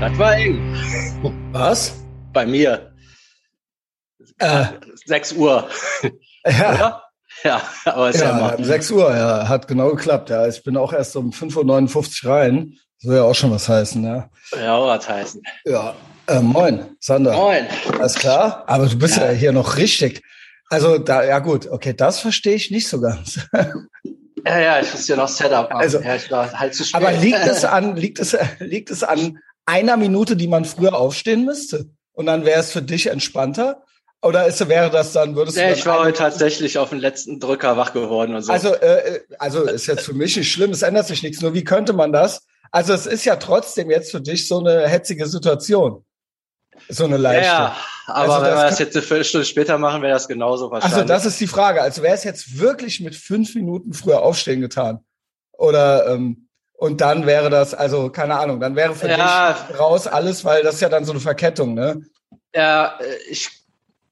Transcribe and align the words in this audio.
Das 0.00 0.16
war 0.18 0.36
eng. 0.36 0.74
Was? 1.52 1.92
Bei 2.32 2.46
mir. 2.46 2.92
Äh, 4.38 4.64
6 5.06 5.32
Uhr. 5.32 5.68
ja, 6.46 6.74
Oder? 6.74 7.02
Ja, 7.44 7.62
aber 7.84 8.10
ist 8.10 8.20
ja, 8.20 8.30
ja, 8.30 8.36
mal. 8.40 8.54
um 8.56 8.64
6 8.64 8.90
Uhr, 8.92 9.14
ja, 9.14 9.48
hat 9.48 9.68
genau 9.68 9.90
geklappt. 9.90 10.30
Ja, 10.30 10.46
ich 10.46 10.62
bin 10.62 10.76
auch 10.76 10.92
erst 10.92 11.16
um 11.16 11.30
5.59 11.30 12.24
Uhr 12.26 12.30
rein. 12.32 12.74
Soll 12.98 13.16
ja 13.16 13.22
auch 13.22 13.34
schon 13.34 13.50
was 13.50 13.68
heißen, 13.68 14.02
ja. 14.04 14.28
Ja, 14.56 14.80
was 14.80 15.08
heißen. 15.08 15.42
Ja, 15.64 15.94
äh, 16.26 16.40
moin, 16.40 16.96
Sander. 17.00 17.32
Moin. 17.34 17.66
Alles 17.98 18.14
klar? 18.14 18.64
Aber 18.66 18.86
du 18.86 18.96
bist 18.98 19.16
ja, 19.16 19.26
Ja. 19.26 19.32
hier 19.32 19.52
noch 19.52 19.76
richtig. 19.76 20.22
Also 20.70 20.98
da, 20.98 21.24
ja 21.24 21.38
gut, 21.38 21.68
okay, 21.68 21.94
das 21.94 22.20
verstehe 22.20 22.54
ich 22.54 22.70
nicht 22.70 22.88
so 22.88 23.00
ganz. 23.00 23.40
Ja, 24.44 24.58
ja, 24.60 24.80
ich 24.80 24.92
muss 24.92 25.06
hier 25.06 25.16
noch 25.16 25.28
Setup 25.28 25.70
machen. 25.70 25.80
Also- 25.82 26.00
ja, 26.00 26.14
ich 26.16 26.30
war 26.30 26.52
halt 26.52 26.74
zu 26.74 26.84
spät. 26.84 27.00
Aber 27.00 27.12
liegt 27.12 27.38
es 27.38 27.64
an, 27.64 27.96
liegt 27.96 28.18
es, 28.20 28.36
liegt 28.60 28.90
es 28.90 29.02
an 29.02 29.38
einer 29.68 29.96
Minute, 29.96 30.34
die 30.34 30.48
man 30.48 30.64
früher 30.64 30.96
aufstehen 30.96 31.44
müsste? 31.44 31.90
Und 32.12 32.26
dann 32.26 32.44
wäre 32.44 32.58
es 32.58 32.72
für 32.72 32.82
dich 32.82 33.06
entspannter? 33.06 33.84
Oder 34.20 34.46
ist, 34.46 34.66
wäre 34.68 34.90
das 34.90 35.12
dann, 35.12 35.36
würdest 35.36 35.56
du 35.56 35.60
Nee, 35.60 35.68
dann 35.68 35.78
ich 35.78 35.86
war 35.86 36.00
heute 36.00 36.18
tatsächlich 36.18 36.78
auf 36.78 36.90
den 36.90 36.98
letzten 36.98 37.38
Drücker 37.38 37.76
wach 37.76 37.92
geworden 37.92 38.34
und 38.34 38.42
so. 38.42 38.50
Also, 38.50 38.74
äh, 38.74 39.20
also 39.38 39.62
ist 39.62 39.86
jetzt 39.86 40.04
für 40.04 40.14
mich 40.14 40.36
nicht 40.36 40.50
schlimm, 40.50 40.72
es 40.72 40.82
ändert 40.82 41.06
sich 41.06 41.22
nichts. 41.22 41.40
Nur 41.40 41.54
wie 41.54 41.62
könnte 41.62 41.92
man 41.92 42.12
das? 42.12 42.44
Also 42.72 42.92
es 42.92 43.06
ist 43.06 43.24
ja 43.24 43.36
trotzdem 43.36 43.90
jetzt 43.90 44.10
für 44.10 44.20
dich 44.20 44.48
so 44.48 44.58
eine 44.58 44.88
hetzige 44.88 45.26
Situation. 45.26 46.04
So 46.88 47.04
eine 47.04 47.16
ja, 47.16 47.22
leichte. 47.22 47.44
ja, 47.44 47.76
aber 48.06 48.34
Also 48.34 48.46
wenn 48.46 48.56
wir 48.56 48.64
das 48.64 48.78
jetzt 48.80 48.96
eine 48.96 49.02
Viertelstunde 49.02 49.44
später 49.44 49.78
machen, 49.78 50.02
wäre 50.02 50.14
das 50.14 50.26
genauso 50.26 50.70
wahrscheinlich. 50.70 50.96
Also 50.96 51.06
das 51.06 51.24
ist 51.24 51.40
die 51.40 51.46
Frage. 51.46 51.82
Also 51.82 52.02
wäre 52.02 52.14
es 52.14 52.24
jetzt 52.24 52.58
wirklich 52.58 53.00
mit 53.00 53.14
fünf 53.14 53.54
Minuten 53.54 53.92
früher 53.92 54.22
aufstehen 54.22 54.60
getan? 54.60 55.04
Oder 55.52 56.08
ähm, 56.08 56.47
und 56.78 57.00
dann 57.00 57.26
wäre 57.26 57.50
das, 57.50 57.74
also 57.74 58.08
keine 58.10 58.36
Ahnung, 58.38 58.60
dann 58.60 58.74
wäre 58.76 58.94
für 58.94 59.08
Ja. 59.08 59.52
dich 59.68 59.78
raus 59.78 60.06
alles, 60.06 60.44
weil 60.44 60.62
das 60.62 60.76
ist 60.76 60.80
ja 60.80 60.88
dann 60.88 61.04
so 61.04 61.12
eine 61.12 61.20
Verkettung, 61.20 61.74
ne? 61.74 62.02
ja, 62.54 62.98
äh, 63.00 63.16
ich, 63.30 63.50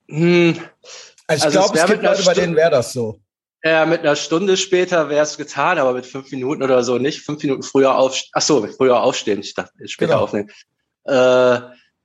hm, 0.08 0.58
Also 1.28 1.48
ich 1.48 1.56
Also 1.56 1.58
glaube, 1.58 1.76
es 1.78 1.82
es, 1.84 1.90
gibt 1.90 2.02
Leute, 2.02 2.22
bei 2.24 2.34
denen 2.34 2.54
wäre 2.56 2.70
das 2.70 2.92
so. 2.92 3.18
ja, 3.64 3.84
mit 3.86 4.00
einer 4.00 4.14
Stunde 4.16 4.56
später 4.56 5.08
wäre 5.08 5.22
es 5.24 5.36
getan, 5.36 5.78
aber 5.78 5.92
mit 5.94 6.06
fünf 6.06 6.30
Minuten 6.30 6.62
oder 6.62 6.84
so 6.84 6.98
nicht. 6.98 7.22
Fünf 7.22 7.42
Minuten 7.42 7.62
früher 7.64 7.96
aufstehen. 7.96 8.30
Ach 8.34 8.42
so, 8.42 8.66
früher 8.68 9.00
aufstehen. 9.02 9.40
Ich 9.40 9.54
dachte, 9.54 9.72
später 9.88 10.12
Genau. 10.12 10.22
aufnehmen. 10.24 10.50
Äh, 11.04 11.58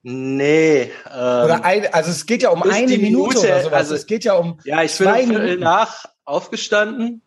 nee. 0.04 0.82
Ähm, 0.84 1.46
Oder 1.46 1.64
ein, 1.64 1.94
also 1.94 2.10
es 2.12 2.26
geht 2.26 2.42
ja 2.44 2.50
um 2.50 2.64
eine 2.64 2.88
Minute, 2.98 3.02
Minute, 3.02 3.40
oder 3.40 3.62
sowas. 3.64 3.74
also- 3.74 3.96
es 3.96 4.06
geht 4.08 4.24
ja 4.24 4.34
um 4.34 4.60
Ja, 4.64 4.82
ich 4.84 4.98
bin 4.98 5.08
um 5.08 5.14
Viertel 5.16 5.58
nach 5.58 6.06
aufgestanden 6.26 7.22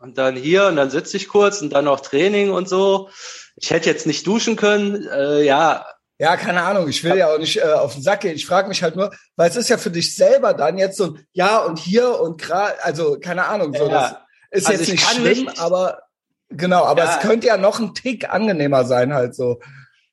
und 0.00 0.18
dann 0.18 0.36
hier 0.36 0.66
und 0.66 0.76
dann 0.76 0.90
sitze 0.90 1.16
ich 1.16 1.28
kurz 1.28 1.60
und 1.62 1.70
dann 1.72 1.84
noch 1.86 2.00
Training 2.00 2.50
und 2.50 2.68
so. 2.68 3.08
Ich 3.56 3.70
hätte 3.70 3.88
jetzt 3.90 4.06
nicht 4.06 4.26
duschen 4.26 4.56
können. 4.56 5.06
Äh, 5.08 5.42
ja, 5.44 5.84
Ja, 6.20 6.36
keine 6.36 6.62
Ahnung. 6.62 6.88
Ich 6.88 7.04
will 7.04 7.16
ja 7.16 7.32
auch 7.32 7.38
nicht 7.38 7.58
äh, 7.58 7.62
auf 7.62 7.94
den 7.94 8.02
Sack 8.02 8.20
gehen. 8.22 8.34
Ich 8.34 8.44
frage 8.46 8.68
mich 8.68 8.82
halt 8.82 8.96
nur, 8.96 9.12
weil 9.36 9.48
es 9.50 9.56
ist 9.56 9.68
ja 9.68 9.78
für 9.78 9.90
dich 9.90 10.16
selber 10.16 10.52
dann 10.54 10.76
jetzt 10.78 10.96
so 10.96 11.04
ein 11.14 11.26
Ja 11.32 11.58
und 11.58 11.78
hier 11.78 12.20
und 12.20 12.40
gerade, 12.40 12.74
also 12.82 13.18
keine 13.20 13.46
Ahnung. 13.46 13.72
So, 13.72 13.88
das 13.88 14.10
ja. 14.12 14.26
ist 14.50 14.66
Also 14.66 14.72
jetzt 14.80 14.88
ich 14.88 14.94
nicht 14.94 15.08
schlimm, 15.10 15.44
nicht- 15.46 15.60
aber 15.60 15.98
genau. 16.48 16.84
Aber 16.84 17.04
Ja. 17.04 17.14
es 17.14 17.20
könnte 17.20 17.46
ja 17.46 17.56
noch 17.56 17.78
ein 17.78 17.94
Tick 17.94 18.28
angenehmer 18.30 18.84
sein, 18.84 19.14
halt 19.14 19.34
so. 19.36 19.60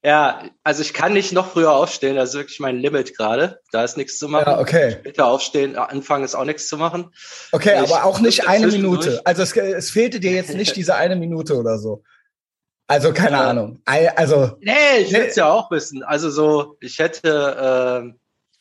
Ja, 0.06 0.44
also 0.64 0.84
ich 0.84 0.94
kann 0.94 1.14
nicht 1.14 1.34
noch 1.34 1.52
früher 1.54 1.72
aufstehen. 1.72 2.16
Das 2.16 2.30
ist 2.30 2.36
wirklich 2.36 2.60
mein 2.60 2.78
Limit 2.78 3.18
gerade. 3.18 3.60
Da 3.72 3.84
ist 3.84 3.98
nichts 3.98 4.20
zu 4.20 4.28
machen. 4.30 4.46
Ja, 4.52 4.60
okay. 4.60 4.92
Später 5.00 5.26
aufstehen, 5.26 5.76
anfangen 5.76 6.24
ist 6.24 6.36
auch 6.36 6.46
nichts 6.46 6.68
zu 6.68 6.78
machen. 6.78 7.12
Okay, 7.52 7.82
Ich- 7.84 7.92
aber 7.92 8.06
auch 8.06 8.20
nicht 8.20 8.48
eine 8.48 8.68
Minute. 8.68 9.22
Also 9.26 9.42
es, 9.42 9.56
es 9.58 9.90
fehlte 9.90 10.20
dir 10.20 10.32
jetzt 10.32 10.54
nicht 10.54 10.76
diese 10.76 10.96
eine 10.96 11.16
Minute 11.16 11.56
oder 11.58 11.80
so. 11.80 12.04
Also 12.88 13.14
keine 13.14 13.38
Ja. 13.38 13.50
Ahnung. 13.50 13.82
Also 13.86 14.58
Nee, 14.60 14.74
ich 15.00 15.12
Nee. 15.12 15.18
will 15.22 15.26
es 15.26 15.36
ja 15.36 15.50
auch 15.52 15.72
wissen. 15.72 16.04
Also 16.04 16.30
so, 16.30 16.78
ich 16.82 17.00
hätte, 17.00 17.58
ähm, 18.04 18.20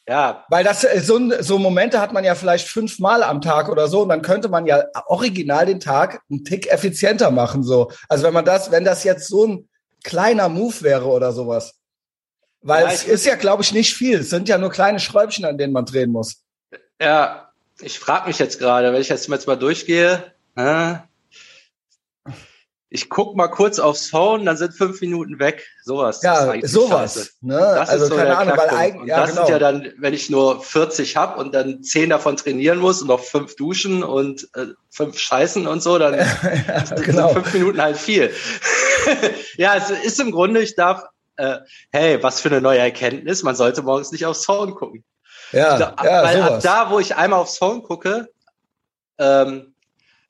ja, 0.08 0.44
Weil 0.48 0.64
das 0.64 0.82
äh, 0.84 1.00
so, 1.00 1.18
so 1.40 1.58
Momente 1.58 2.00
hat 2.00 2.12
man 2.14 2.24
ja 2.24 2.34
vielleicht 2.34 2.68
fünfmal 2.68 3.22
am 3.22 3.42
Tag 3.42 3.68
oder 3.68 3.86
so 3.88 4.00
und 4.02 4.08
dann 4.08 4.22
könnte 4.22 4.48
man 4.48 4.64
ja 4.66 4.82
original 5.06 5.66
den 5.66 5.80
Tag 5.80 6.22
einen 6.30 6.44
Tick 6.44 6.70
effizienter 6.72 7.30
machen 7.30 7.62
so. 7.62 7.90
Also 8.08 8.24
wenn 8.24 8.32
man 8.34 8.44
das, 8.46 8.70
wenn 8.70 8.84
das 8.84 9.04
jetzt 9.04 9.28
so 9.28 9.46
ein 9.46 9.68
kleiner 10.04 10.48
Move 10.48 10.82
wäre 10.82 11.06
oder 11.06 11.32
sowas. 11.32 11.74
Weil 12.60 12.84
Ja, 12.84 12.92
es 12.92 13.04
ist 13.04 13.26
ja, 13.26 13.34
glaube 13.34 13.62
ich, 13.62 13.72
nicht 13.72 13.94
viel. 13.94 14.20
Es 14.20 14.30
sind 14.30 14.48
ja 14.48 14.56
nur 14.56 14.70
kleine 14.70 15.00
Schräubchen, 15.00 15.44
an 15.44 15.58
denen 15.58 15.72
man 15.72 15.84
drehen 15.84 16.12
muss. 16.12 16.44
ja, 17.00 17.50
ich 17.80 17.98
frage 17.98 18.28
mich 18.28 18.38
jetzt 18.38 18.60
gerade, 18.60 18.92
wenn 18.92 19.00
ich 19.00 19.08
jetzt 19.08 19.28
mal 19.28 19.36
jetzt 19.36 19.46
mal 19.46 19.56
durchgehe, 19.56 20.32
äh, 20.56 20.94
ich 22.90 23.08
guck 23.08 23.34
mal 23.34 23.48
kurz 23.48 23.78
aufs 23.78 24.08
Phone, 24.08 24.44
dann 24.44 24.56
sind 24.56 24.72
fünf 24.72 25.00
Minuten 25.00 25.38
weg. 25.38 25.66
Sowas. 25.82 26.18
ist 26.18 26.22
Ja, 26.22 26.50
eigentlich 26.50 26.70
sowas. 26.70 27.32
Ne? 27.40 27.56
Das 27.56 27.88
also 27.88 28.04
ist 28.04 28.10
so 28.10 28.16
keine 28.16 28.36
Ahnung, 28.36 28.56
weil 28.56 28.68
eigentlich, 28.70 29.08
ja 29.08 29.20
das 29.20 29.30
genau. 29.30 29.46
sind 29.46 29.52
ja 29.52 29.58
dann, 29.58 29.92
wenn 29.98 30.14
ich 30.14 30.30
nur 30.30 30.62
40 30.62 31.16
hab 31.16 31.38
und 31.38 31.54
dann 31.54 31.82
10 31.82 32.10
davon 32.10 32.36
trainieren 32.36 32.78
muss 32.78 33.02
und 33.02 33.08
noch 33.08 33.20
fünf 33.20 33.56
duschen 33.56 34.04
und 34.04 34.48
äh, 34.54 34.66
fünf 34.90 35.18
scheißen 35.18 35.66
und 35.66 35.82
so, 35.82 35.98
dann 35.98 36.14
ja, 36.68 36.86
sind 36.86 37.02
genau. 37.02 37.30
fünf 37.30 37.52
Minuten 37.52 37.82
halt 37.82 37.96
viel. 37.96 38.32
ja, 39.56 39.74
es 39.76 39.90
ist 39.90 40.20
im 40.20 40.30
Grunde, 40.30 40.60
ich 40.60 40.76
darf, 40.76 41.02
äh, 41.36 41.58
hey, 41.90 42.22
was 42.22 42.40
für 42.40 42.48
eine 42.48 42.60
neue 42.60 42.78
Erkenntnis, 42.78 43.42
man 43.42 43.56
sollte 43.56 43.82
morgens 43.82 44.12
nicht 44.12 44.24
aufs 44.24 44.44
Phone 44.44 44.74
gucken. 44.74 45.04
Ja, 45.50 45.78
Da, 45.78 45.96
ja, 46.04 46.22
weil 46.22 46.42
ab 46.42 46.48
sowas. 46.48 46.62
da, 46.62 46.90
wo 46.90 47.00
ich 47.00 47.16
einmal 47.16 47.40
aufs 47.40 47.58
Phone 47.58 47.82
gucke, 47.82 48.28
ähm, 49.18 49.73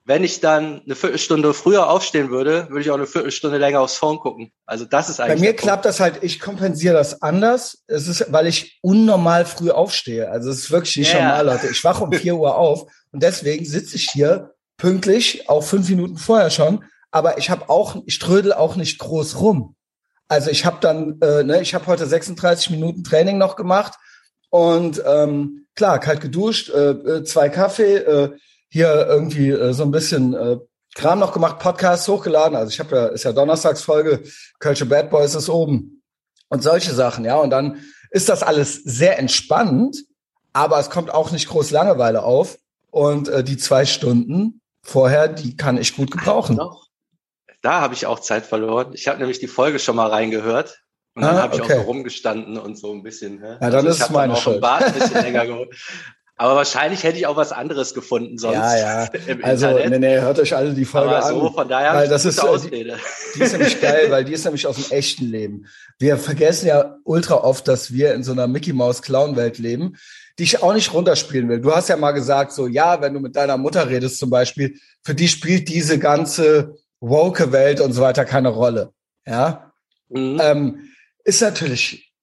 wenn 0.07 0.23
ich 0.23 0.39
dann 0.39 0.81
eine 0.85 0.95
Viertelstunde 0.95 1.53
früher 1.55 1.89
aufstehen 1.89 2.29
würde, 2.29 2.67
würde 2.69 2.81
ich 2.81 2.91
auch 2.91 2.95
eine 2.95 3.07
Viertelstunde 3.07 3.57
länger 3.57 3.81
aufs 3.81 3.97
Phone 3.97 4.19
gucken. 4.19 4.51
Also 4.67 4.85
das 4.85 5.09
ist 5.09 5.19
eigentlich. 5.19 5.41
Bei 5.41 5.47
mir 5.47 5.55
klappt 5.55 5.83
das 5.83 5.99
halt, 5.99 6.19
ich 6.21 6.39
kompensiere 6.39 6.93
das 6.93 7.23
anders. 7.23 7.83
Es 7.87 8.07
ist, 8.07 8.31
weil 8.31 8.45
ich 8.45 8.77
unnormal 8.83 9.45
früh 9.45 9.71
aufstehe. 9.71 10.29
Also 10.29 10.51
es 10.51 10.59
ist 10.59 10.71
wirklich 10.71 10.95
nicht 10.97 11.13
Ja. 11.13 11.23
normal, 11.23 11.45
Leute. 11.47 11.67
Ich 11.67 11.83
wache 11.83 12.03
um 12.03 12.11
4 12.13 12.35
Uhr 12.35 12.55
auf 12.55 12.85
und 13.11 13.23
deswegen 13.23 13.65
sitze 13.65 13.95
ich 13.95 14.09
hier 14.11 14.53
pünktlich, 14.77 15.49
auch 15.49 15.63
fünf 15.63 15.89
Minuten 15.89 16.17
vorher 16.17 16.51
schon. 16.51 16.83
Aber 17.09 17.39
ich 17.39 17.49
habe 17.49 17.69
auch, 17.69 17.95
ich 18.05 18.19
trödel 18.19 18.53
auch 18.53 18.75
nicht 18.75 18.99
groß 18.99 19.39
rum. 19.39 19.75
Also 20.27 20.51
ich 20.51 20.65
habe 20.65 20.77
dann, 20.81 21.19
äh, 21.21 21.43
ne, 21.43 21.61
ich 21.61 21.73
habe 21.73 21.87
heute 21.87 22.05
36 22.05 22.69
Minuten 22.69 23.03
Training 23.03 23.37
noch 23.37 23.55
gemacht 23.55 23.93
und 24.49 25.01
ähm, 25.05 25.65
klar, 25.75 25.99
kalt 25.99 26.21
geduscht, 26.21 26.69
äh, 26.69 26.91
äh, 26.91 27.23
zwei 27.23 27.49
Kaffee, 27.49 27.95
äh, 27.97 28.31
hier 28.75 29.07
irgendwie 29.07 29.51
äh, 29.51 29.71
so 29.71 29.83
ein 29.83 29.91
bisschen 29.91 30.33
äh, 30.33 30.57
Kram 30.95 31.19
noch 31.19 31.31
gemacht, 31.31 31.59
Podcast 31.59 32.05
hochgeladen. 32.09 32.57
Also 32.57 32.71
ich 32.71 32.79
habe 32.81 32.93
ja, 32.93 33.05
ist 33.05 33.23
ja 33.23 33.31
Donnerstagsfolge, 33.31 34.23
Culture 34.59 34.89
Bad 34.89 35.09
Boys 35.09 35.33
ist 35.33 35.47
oben 35.47 36.03
und 36.49 36.61
solche 36.61 36.93
Sachen, 36.93 37.23
ja. 37.23 37.37
Und 37.37 37.51
dann 37.51 37.79
ist 38.11 38.27
das 38.27 38.43
alles 38.43 38.75
sehr 38.83 39.17
entspannt, 39.17 40.03
aber 40.51 40.77
es 40.77 40.89
kommt 40.89 41.09
auch 41.09 41.31
nicht 41.31 41.47
groß 41.47 41.71
Langeweile 41.71 42.23
auf. 42.23 42.57
Und 42.91 43.29
äh, 43.29 43.45
die 43.45 43.55
zwei 43.55 43.85
Stunden 43.85 44.59
vorher, 44.83 45.29
die 45.29 45.55
kann 45.55 45.77
ich 45.77 45.95
gut 45.95 46.11
gebrauchen. 46.11 46.57
Doch. 46.57 46.87
Da 47.61 47.79
habe 47.79 47.93
ich 47.93 48.07
auch 48.07 48.19
Zeit 48.19 48.45
verloren. 48.45 48.91
Ich 48.93 49.07
habe 49.07 49.19
nämlich 49.19 49.39
die 49.39 49.47
Folge 49.47 49.79
schon 49.79 49.95
mal 49.95 50.09
reingehört. 50.09 50.81
Und 51.13 51.21
dann 51.21 51.37
Ah, 51.37 51.43
habe 51.43 51.55
ich 51.55 51.61
okay. 51.61 51.75
auch 51.75 51.77
so 51.77 51.83
rumgestanden 51.83 52.57
und 52.57 52.77
so 52.77 52.91
ein 52.91 53.03
bisschen. 53.03 53.39
Ne? 53.39 53.57
Ja, 53.61 53.69
dann 53.69 53.85
ist 53.85 53.99
ich 53.99 54.03
es 54.03 54.09
meine 54.09 54.33
auch 54.33 54.41
Schuld. 54.41 54.57
Im 54.57 54.61
Bad 54.61 54.83
ein 54.83 54.93
bisschen 54.95 55.21
länger 55.23 55.45
geholt. 55.45 55.73
Aber 56.37 56.55
wahrscheinlich 56.55 57.03
hätte 57.03 57.17
ich 57.17 57.27
auch 57.27 57.37
was 57.37 57.51
anderes 57.53 57.93
gefunden 57.93 58.37
sonst 58.37 58.55
Ja, 58.55 58.77
ja. 58.77 59.09
Also, 59.43 59.67
Internet. 59.69 59.89
nee, 59.89 59.99
nee, 60.15 60.19
hört 60.19 60.37
euch 60.39 60.53
alle 60.55 60.73
die 60.73 60.83
Folge 60.85 61.15
Aber 61.15 61.27
so, 61.29 61.47
an. 61.47 61.53
von 61.53 61.69
daher 61.69 61.93
Weil 61.93 62.09
das 62.09 62.25
ist, 62.25 62.39
äh, 62.39 62.41
Ausrede. 62.41 62.97
Die 63.35 63.41
ist 63.41 63.53
nämlich 63.53 63.79
geil, 63.81 64.07
weil 64.09 64.25
die 64.25 64.33
ist 64.33 64.43
nämlich 64.43 64.67
aus 64.67 64.75
dem 64.75 64.91
echten 64.91 65.25
Leben. 65.25 65.65
Wir 65.97 66.17
vergessen 66.17 66.67
ja 66.67 66.97
ultra 67.05 67.35
oft, 67.35 67.67
dass 67.69 67.93
wir 67.93 68.13
in 68.13 68.23
so 68.23 68.33
einer 68.33 68.47
Mickey 68.47 68.73
Maus 68.73 69.01
Clown 69.01 69.37
Welt 69.37 69.59
leben, 69.59 69.95
die 70.37 70.43
ich 70.43 70.61
auch 70.61 70.73
nicht 70.73 70.93
runterspielen 70.93 71.47
will. 71.47 71.61
Du 71.61 71.73
hast 71.73 71.87
ja 71.87 71.95
mal 71.95 72.11
gesagt, 72.11 72.51
so 72.51 72.67
ja, 72.67 72.99
wenn 73.01 73.13
du 73.13 73.21
mit 73.21 73.37
deiner 73.37 73.55
Mutter 73.57 73.89
redest 73.89 74.19
zum 74.19 74.29
Beispiel, 74.29 74.77
für 75.03 75.15
die 75.15 75.29
spielt 75.29 75.69
diese 75.69 75.99
ganze 75.99 76.75
woke 76.99 77.53
Welt 77.53 77.79
und 77.79 77.93
so 77.93 78.01
weiter 78.01 78.25
keine 78.25 78.49
Rolle. 78.49 78.91
Ja, 79.25 79.71
Mhm. 80.09 80.39
ähm, 80.43 80.89
ist 81.23 81.41
natürlich 81.41 82.13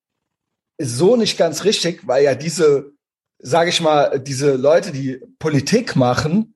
so 0.79 1.17
nicht 1.17 1.37
ganz 1.39 1.65
richtig, 1.65 2.07
weil 2.07 2.23
ja 2.25 2.35
diese, 2.35 2.93
sage 3.43 3.71
ich 3.71 3.81
mal, 3.81 4.21
diese 4.21 4.55
Leute, 4.55 4.93
die 4.93 5.21
Politik 5.39 5.97
machen, 5.97 6.55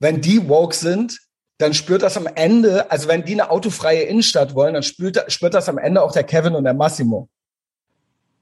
wenn 0.00 0.20
die 0.20 0.48
woke 0.48 0.74
sind, 0.74 1.20
dann 1.58 1.72
spürt 1.72 2.02
das 2.02 2.16
am 2.16 2.26
Ende, 2.26 2.90
also 2.90 3.08
wenn 3.08 3.24
die 3.24 3.32
eine 3.32 3.50
autofreie 3.50 4.02
Innenstadt 4.02 4.54
wollen, 4.54 4.74
dann 4.74 4.82
spürt, 4.82 5.32
spürt 5.32 5.54
das 5.54 5.68
am 5.68 5.78
Ende 5.78 6.02
auch 6.02 6.12
der 6.12 6.24
Kevin 6.24 6.56
und 6.56 6.64
der 6.64 6.74
Massimo. 6.74 7.28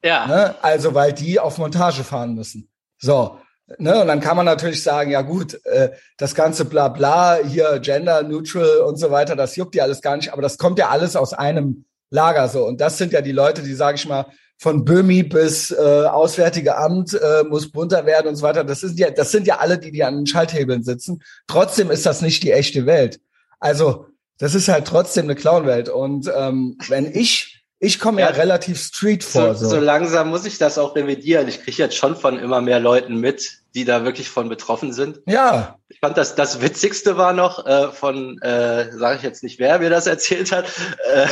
ja. 0.03 0.27
Ne? 0.27 0.55
Also 0.63 0.95
weil 0.95 1.13
die 1.13 1.39
auf 1.39 1.59
Montage 1.59 2.05
fahren 2.05 2.35
müssen. 2.35 2.69
So. 2.99 3.39
Ne? 3.79 4.01
Und 4.01 4.09
dann 4.09 4.21
kann 4.21 4.37
man 4.37 4.47
natürlich 4.47 4.83
sagen, 4.83 5.11
ja 5.11 5.23
gut, 5.23 5.65
äh, 5.67 5.91
das 6.17 6.35
ganze 6.35 6.65
Blabla, 6.65 7.39
hier 7.45 7.79
Gender 7.81 8.23
Neutral 8.23 8.79
und 8.79 8.97
so 8.97 9.11
weiter, 9.11 9.37
das 9.37 9.57
juckt 9.57 9.75
ja 9.75 9.85
alles 9.85 10.01
gar 10.01 10.17
nicht, 10.17 10.33
aber 10.33 10.43
das 10.43 10.59
kommt 10.59 10.79
ja 10.79 10.89
alles 10.89 11.15
aus 11.17 11.35
einem 11.35 11.85
Lager 12.11 12.49
so. 12.49 12.67
Und 12.67 12.81
das 12.81 12.99
sind 12.99 13.13
ja 13.13 13.21
die 13.21 13.33
Leute, 13.33 13.63
die, 13.63 13.75
sage 13.75 13.97
ich 13.97 14.07
mal, 14.07 14.27
von 14.63 14.85
Böhmi 14.85 15.25
bis 15.25 15.73
äh, 15.73 15.75
Auswärtige 16.07 16.77
Amt 16.77 17.15
äh, 17.15 17.43
muss 17.43 17.73
bunter 17.73 18.07
werden 18.07 18.29
und 18.29 18.37
so 18.37 18.43
weiter. 18.43 18.63
Das 18.63 18.79
sind 18.79 18.97
ja, 18.97 19.11
das 19.11 19.33
sind 19.33 19.49
ja 19.49 19.59
alle, 19.59 19.77
die, 19.77 19.91
die 19.91 20.05
an 20.05 20.19
den 20.19 20.27
Schalthebeln 20.29 20.85
sitzen. 20.85 21.21
Trotzdem 21.49 21.91
ist 21.91 22.07
das 22.07 22.23
nicht 22.23 22.45
die 22.45 22.53
echte 22.53 22.87
Welt. 22.87 23.19
Also 23.59 24.07
das 24.39 24.55
ist 24.55 24.69
halt 24.69 24.87
trotzdem 24.87 25.25
eine 25.25 25.35
Clownwelt. 25.35 25.89
Und 25.89 26.31
ähm, 26.33 26.79
wenn 26.89 27.13
ich 27.13 27.65
ich 27.81 27.99
komme 27.99 28.21
ja, 28.21 28.31
ja, 28.31 28.37
relativ 28.37 28.81
street 28.81 29.25
vor. 29.25 29.57
So, 29.57 29.65
so. 29.65 29.71
so 29.71 29.81
langsam 29.81 30.31
muss 30.31 30.45
ich 30.45 30.59
das 30.59 30.79
auch 30.79 30.95
revidieren. 30.95 31.49
Ich 31.49 31.65
kriege 31.65 31.79
jetzt 31.79 31.97
schon 31.97 32.15
von 32.15 32.39
immer 32.39 32.61
mehr 32.61 32.79
Leuten 32.79 33.17
mit, 33.17 33.63
die 33.75 33.85
da 33.85 34.05
wirklich 34.05 34.29
von 34.29 34.49
betroffen 34.49 34.93
sind. 34.93 35.19
Ja. 35.27 35.77
Ich 35.89 35.99
fand 35.99 36.17
das 36.17 36.37
das 36.37 36.63
Witzigste 36.63 37.17
war 37.17 37.33
noch 37.33 37.67
äh, 37.67 37.91
von, 37.91 38.41
äh, 38.43 38.93
sage 38.93 39.17
ich 39.17 39.23
jetzt 39.25 39.43
nicht, 39.43 39.59
wer 39.59 39.81
mir 39.81 39.91
das 39.91 40.07
erzählt 40.07 40.53
hat. 40.53 40.67
Äh, 41.13 41.27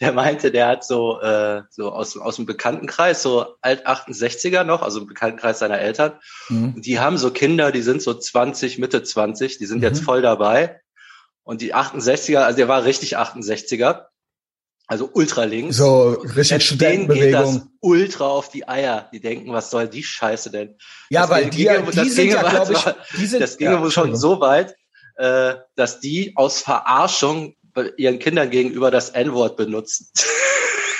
der 0.00 0.12
meinte, 0.12 0.50
der 0.50 0.68
hat 0.68 0.84
so 0.84 1.20
äh, 1.20 1.62
so 1.70 1.90
aus 1.92 2.16
aus 2.16 2.36
dem 2.36 2.46
Bekanntenkreis 2.46 3.22
so 3.22 3.56
alt 3.60 3.86
68er 3.86 4.64
noch, 4.64 4.82
also 4.82 5.00
im 5.00 5.06
Bekanntenkreis 5.06 5.58
seiner 5.58 5.78
Eltern. 5.78 6.18
Mhm. 6.48 6.80
Die 6.80 7.00
haben 7.00 7.18
so 7.18 7.30
Kinder, 7.30 7.72
die 7.72 7.82
sind 7.82 8.02
so 8.02 8.14
20, 8.14 8.78
Mitte 8.78 9.02
20, 9.02 9.58
die 9.58 9.66
sind 9.66 9.78
mhm. 9.78 9.84
jetzt 9.84 10.02
voll 10.02 10.22
dabei. 10.22 10.80
Und 11.42 11.60
die 11.60 11.74
68er, 11.74 12.38
also 12.38 12.56
der 12.56 12.68
war 12.68 12.84
richtig 12.84 13.18
68er 13.18 14.06
also 14.86 15.10
ultra 15.14 15.44
links. 15.44 15.78
So 15.78 16.10
richtig 16.10 16.66
Studentenbewegung. 16.66 17.52
Geht 17.54 17.62
ultra 17.80 18.26
auf 18.26 18.50
die 18.50 18.68
Eier. 18.68 19.08
Die 19.12 19.20
denken, 19.20 19.52
was 19.52 19.70
soll 19.70 19.88
die 19.88 20.02
Scheiße 20.02 20.50
denn? 20.50 20.76
Ja, 21.08 21.22
das 21.22 21.30
weil 21.30 21.50
die, 21.50 21.64
ginge, 21.64 21.90
die 21.90 22.10
sind 22.10 22.28
ja, 22.28 22.42
glaube 22.42 22.72
ich, 22.72 22.84
die 23.18 23.26
sind, 23.26 23.40
das 23.40 23.56
ginge 23.56 23.72
ja, 23.72 23.82
wohl 23.82 23.90
schon 23.90 24.14
so 24.14 24.40
weit, 24.40 24.74
äh, 25.16 25.54
dass 25.74 26.00
die 26.00 26.34
aus 26.36 26.60
Verarschung 26.60 27.54
ihren 27.96 28.18
Kindern 28.18 28.50
gegenüber 28.50 28.90
das 28.90 29.10
N-Wort 29.10 29.56
benutzen. 29.56 30.08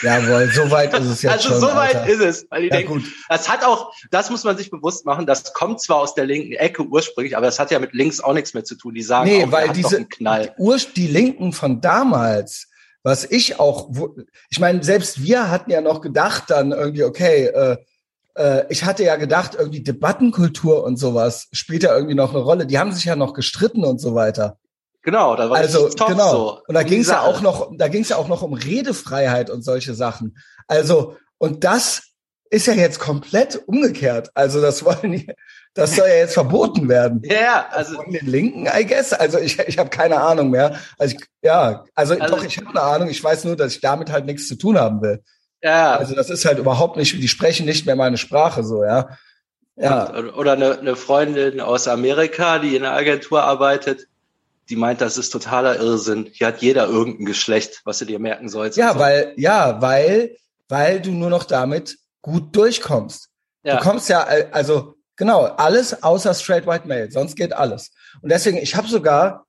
Jawohl, 0.03 0.51
so 0.53 0.71
weit 0.71 0.93
ist 0.95 1.07
es 1.07 1.23
jetzt 1.23 1.33
also 1.33 1.45
schon. 1.45 1.55
Also 1.55 1.69
so 1.69 1.75
weit 1.75 1.97
Alter. 1.97 2.13
ist 2.13 2.21
es, 2.21 2.47
weil 2.51 2.63
die 2.63 2.69
ja, 2.69 2.77
denken, 2.77 2.95
gut. 2.95 3.05
das 3.29 3.49
hat 3.49 3.65
auch, 3.65 3.93
das 4.11 4.31
muss 4.31 4.45
man 4.45 4.57
sich 4.57 4.71
bewusst 4.71 5.07
machen, 5.07 5.27
das 5.27 5.53
kommt 5.55 5.81
zwar 5.81 5.99
aus 5.99 6.15
der 6.15 6.27
linken 6.27 6.53
Ecke 6.53 6.83
ursprünglich, 6.83 7.37
aber 7.37 7.47
das 7.47 7.59
hat 7.59 7.71
ja 7.71 7.79
mit 7.79 7.95
links 7.95 8.21
auch 8.21 8.35
nichts 8.35 8.55
mehr 8.55 8.65
zu 8.65 8.75
tun. 8.75 8.95
Die 8.95 9.03
sagen 9.03 9.31
nee, 9.31 9.45
auch, 9.45 9.53
weil 9.53 9.71
diese, 9.71 10.05
die, 10.05 10.93
die 10.97 11.07
Linken 11.07 11.53
von 11.53 11.81
damals, 11.81 12.69
was 13.03 13.25
ich 13.25 13.59
auch, 13.59 13.91
ich 14.51 14.61
meine, 14.61 14.83
selbst 14.83 15.23
wir 15.23 15.51
hatten 15.51 15.71
ja 15.71 15.81
noch 15.81 16.01
gedacht 16.01 16.45
dann 16.49 16.73
irgendwie, 16.73 17.05
okay, 17.05 17.47
äh, 17.47 17.77
äh, 18.35 18.65
ich 18.69 18.85
hatte 18.85 19.05
ja 19.05 19.17
gedacht, 19.17 19.57
irgendwie 19.59 19.83
Debattenkultur 19.83 20.85
und 20.85 20.99
sowas 20.99 21.49
spielt 21.53 21.83
ja 21.83 21.95
irgendwie 21.95 22.15
noch 22.15 22.31
eine 22.35 22.43
Rolle. 22.43 22.67
Die 22.67 22.79
haben 22.79 22.93
sich 22.93 23.05
ja 23.05 23.17
noch 23.17 23.35
gestritten 23.35 23.85
und 23.85 24.01
so 24.01 24.15
weiter. 24.15 24.59
Genau, 25.05 25.37
da 25.37 25.51
war 25.51 25.59
also 25.59 25.91
genau. 25.91 26.31
So. 26.31 26.61
Und 26.67 26.75
da 26.75 26.83
ging 26.83 27.01
es 27.01 27.09
ja 27.09 27.21
auch 27.21 27.43
noch, 27.43 27.71
da 27.77 27.89
ging 27.89 28.03
es 28.03 28.09
ja 28.09 28.17
auch 28.17 28.29
noch 28.29 28.43
um 28.43 28.55
Redefreiheit 28.55 29.51
und 29.51 29.63
solche 29.63 29.95
Sachen. 29.95 30.39
Also 30.67 31.17
und 31.37 31.63
das 31.63 32.15
ist 32.51 32.67
ja 32.67 32.73
jetzt 32.73 33.01
komplett 33.01 33.63
umgekehrt. 33.67 34.31
Also 34.35 34.63
das 34.63 34.83
wollen 34.85 35.13
die, 35.13 35.27
das 35.75 35.95
soll 35.97 36.09
ja 36.09 36.15
jetzt 36.15 36.35
verboten 36.35 36.89
werden. 36.89 37.21
Ja, 37.25 37.35
yeah, 37.35 37.67
also 37.71 37.97
von 37.97 38.13
den 38.13 38.27
Linken, 38.27 38.67
I 38.67 38.87
guess. 38.87 39.13
Also 39.13 39.39
ich, 39.39 39.59
ich 39.59 39.77
habe 39.77 39.91
keine 39.91 40.21
Ahnung 40.21 40.51
mehr. 40.51 40.79
Also 40.99 41.17
ich, 41.17 41.27
ja, 41.43 41.85
also, 41.95 42.15
also 42.15 42.37
doch, 42.37 42.45
ich 42.45 42.57
habe 42.57 42.71
eine 42.71 42.81
Ahnung. 42.81 43.09
Ich 43.09 43.23
weiß 43.23 43.45
nur, 43.45 43.57
dass 43.57 43.75
ich 43.75 43.81
damit 43.83 44.11
halt 44.11 44.25
nichts 44.25 44.49
zu 44.49 44.57
tun 44.57 44.79
haben 44.79 45.03
will. 45.03 45.23
Ja. 45.63 45.97
Also 45.97 46.15
das 46.15 46.31
ist 46.31 46.45
halt 46.47 46.59
überhaupt 46.59 46.97
nicht. 46.97 47.13
Die 47.13 47.29
sprechen 47.29 47.67
nicht 47.67 47.85
mehr 47.85 47.97
meine 47.97 48.17
Sprache 48.17 48.65
so, 48.65 48.85
ja. 48.85 49.11
Ja. 49.77 50.15
Oder 50.37 50.53
eine, 50.53 50.79
eine 50.79 50.97
Freundin 50.97 51.61
aus 51.61 51.89
Amerika, 51.89 52.59
die 52.59 52.77
in 52.77 52.85
einer 52.85 52.95
Agentur 52.95 53.43
arbeitet, 53.43 54.07
die 54.69 54.77
meint, 54.77 55.01
das 55.01 55.19
ist 55.19 55.31
totaler 55.31 55.79
Irrsinn. 55.79 56.29
Hier 56.33 56.49
hat 56.49 56.63
jeder 56.63 56.87
irgendein 56.87 57.27
Geschlecht, 57.27 57.83
was 57.85 57.99
du 57.99 58.05
dir 58.05 58.19
merken 58.19 58.49
sollst. 58.49 58.79
Ja, 58.79 58.95
so. 58.95 58.99
weil, 58.99 59.35
ja, 59.37 59.81
weil, 59.81 60.37
weil 60.69 61.01
du 61.01 61.13
nur 61.13 61.31
noch 61.31 61.45
damit 61.45 61.99
gut 62.23 62.55
durchkommst. 62.57 63.29
Ja. 63.63 63.77
Du 63.77 63.83
kommst 63.83 64.09
ja, 64.09 64.21
also 64.53 64.95
Genau, 65.17 65.45
alles 65.45 66.03
außer 66.03 66.35
straight 66.35 66.67
white 66.67 66.89
male, 66.89 67.11
sonst 67.11 67.37
geht 67.37 67.53
alles. 67.53 67.93
Und 68.21 68.31
deswegen, 68.33 68.59
ich 68.59 68.75
habe 68.75 68.89
sogar 68.89 69.47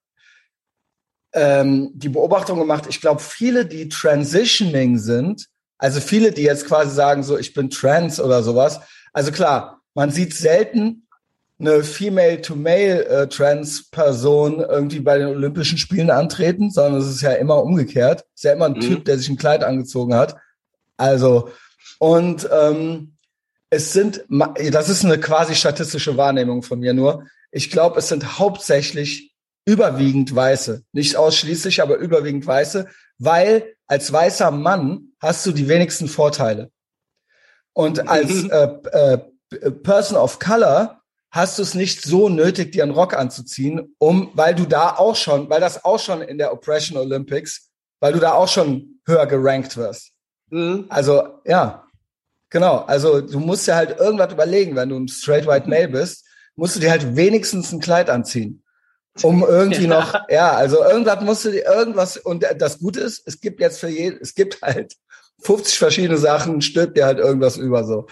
ähm, 1.34 1.92
die 1.96 2.10
Beobachtung 2.10 2.60
gemacht, 2.60 2.86
ich 2.88 3.02
glaube, 3.02 3.20
viele, 3.20 3.66
die 3.66 3.90
transitioning 3.90 5.00
sind, 5.00 5.48
also 5.78 6.00
viele, 6.00 6.32
die 6.32 6.44
jetzt 6.44 6.68
quasi 6.68 6.94
sagen, 6.94 7.24
so 7.24 7.38
ich 7.38 7.54
bin 7.54 7.70
trans 7.70 8.20
oder 8.20 8.44
sowas, 8.44 8.80
also 9.12 9.32
klar, 9.32 9.82
man 9.96 10.12
sieht 10.12 10.36
selten 10.36 11.05
eine 11.58 11.84
Female-to-Male-Trans-Person 11.84 14.60
äh, 14.60 14.64
irgendwie 14.64 15.00
bei 15.00 15.18
den 15.18 15.28
Olympischen 15.28 15.78
Spielen 15.78 16.12
antreten, 16.12 16.70
sondern 16.70 17.00
es 17.02 17.08
ist 17.08 17.22
ja 17.22 17.32
immer 17.34 17.64
umgekehrt. 17.64 18.26
Es 18.34 18.40
ist 18.40 18.44
ja 18.44 18.52
immer 18.54 18.66
ein 18.66 18.74
mhm. 18.74 18.82
Typ, 18.82 19.06
der 19.06 19.18
sich 19.18 19.30
ein 19.30 19.38
Kleid 19.38 19.64
angezogen 19.64 20.16
hat. 20.16 20.36
Also, 20.98 21.50
und 22.00 22.50
ähm, 22.52 23.14
es 23.70 23.94
sind, 23.94 24.26
das 24.72 24.90
ist 24.90 25.06
eine 25.06 25.18
quasi 25.20 25.56
statistische 25.56 26.18
Wahrnehmung 26.18 26.62
von 26.62 26.80
mir 26.80 26.94
nur. 26.94 27.26
Ich 27.52 27.72
glaube, 27.72 28.00
es 28.00 28.10
sind 28.10 28.38
hauptsächlich 28.38 29.34
überwiegend 29.66 30.36
Weiße. 30.36 30.84
Nicht 30.92 31.16
ausschließlich, 31.16 31.82
aber 31.82 31.96
überwiegend 31.98 32.46
Weiße, 32.46 32.88
weil 33.18 33.76
als 33.88 34.12
weißer 34.12 34.52
Mann 34.52 35.14
hast 35.20 35.46
du 35.46 35.52
die 35.52 35.68
wenigsten 35.68 36.08
Vorteile. 36.08 36.72
Und 37.74 38.08
als 38.08 38.44
mhm. 38.44 38.52
äh, 38.52 38.68
äh, 38.92 39.18
Person 39.72 40.18
of 40.18 40.40
Color 40.40 41.02
hast 41.32 41.58
du 41.58 41.64
es 41.64 41.74
nicht 41.74 42.02
so 42.02 42.30
nötig, 42.30 42.72
dir 42.72 42.84
einen 42.84 42.94
Rock 42.94 43.14
anzuziehen, 43.16 43.96
um, 43.98 44.32
weil 44.34 44.56
du 44.56 44.66
da 44.66 44.96
auch 44.96 45.16
schon, 45.16 45.50
weil 45.50 45.60
das 45.60 45.84
auch 45.84 46.00
schon 46.00 46.22
in 46.22 46.38
der 46.38 46.54
Oppression 46.54 46.98
Olympics, 46.98 47.70
weil 48.00 48.14
du 48.14 48.20
da 48.20 48.34
auch 48.34 48.48
schon 48.48 49.00
höher 49.06 49.26
gerankt 49.26 49.76
wirst. 49.78 50.12
Mhm. 50.50 50.86
Also 50.90 51.24
ja, 51.46 51.86
Genau, 52.56 52.86
also 52.88 53.20
du 53.20 53.40
musst 53.42 53.68
dir 53.68 53.76
halt 53.76 54.00
irgendwas 54.00 54.32
überlegen, 54.32 54.78
wenn 54.78 54.88
du 54.88 54.96
ein 54.96 55.10
straight 55.10 55.46
white 55.46 55.68
male 55.70 55.90
bist, 55.90 56.26
musst 56.56 56.78
du 56.78 56.80
dir 56.80 56.92
halt 56.92 57.18
wenigstens 57.18 57.74
ein 57.74 57.82
Kleid 57.82 58.10
anziehen. 58.10 58.64
Um 59.24 59.44
irgendwie 59.44 59.88
ja. 59.88 60.00
noch, 60.00 60.14
ja, 60.30 60.52
also 60.54 60.82
irgendwas 60.82 61.22
musst 61.22 61.44
du 61.44 61.52
dir 61.52 61.66
irgendwas, 61.66 62.16
und 62.16 62.46
das 62.58 62.80
Gute 62.80 63.02
ist, 63.02 63.24
es 63.26 63.42
gibt 63.42 63.60
jetzt 63.60 63.82
für 63.82 63.90
jeden, 63.90 64.20
es 64.22 64.36
gibt 64.36 64.62
halt 64.62 64.96
50 65.42 65.78
verschiedene 65.78 66.18
Sachen, 66.18 66.62
stirbt 66.62 66.96
dir 66.96 67.06
halt 67.06 67.20
irgendwas 67.20 67.58
über 67.58 67.84
so. 67.84 68.08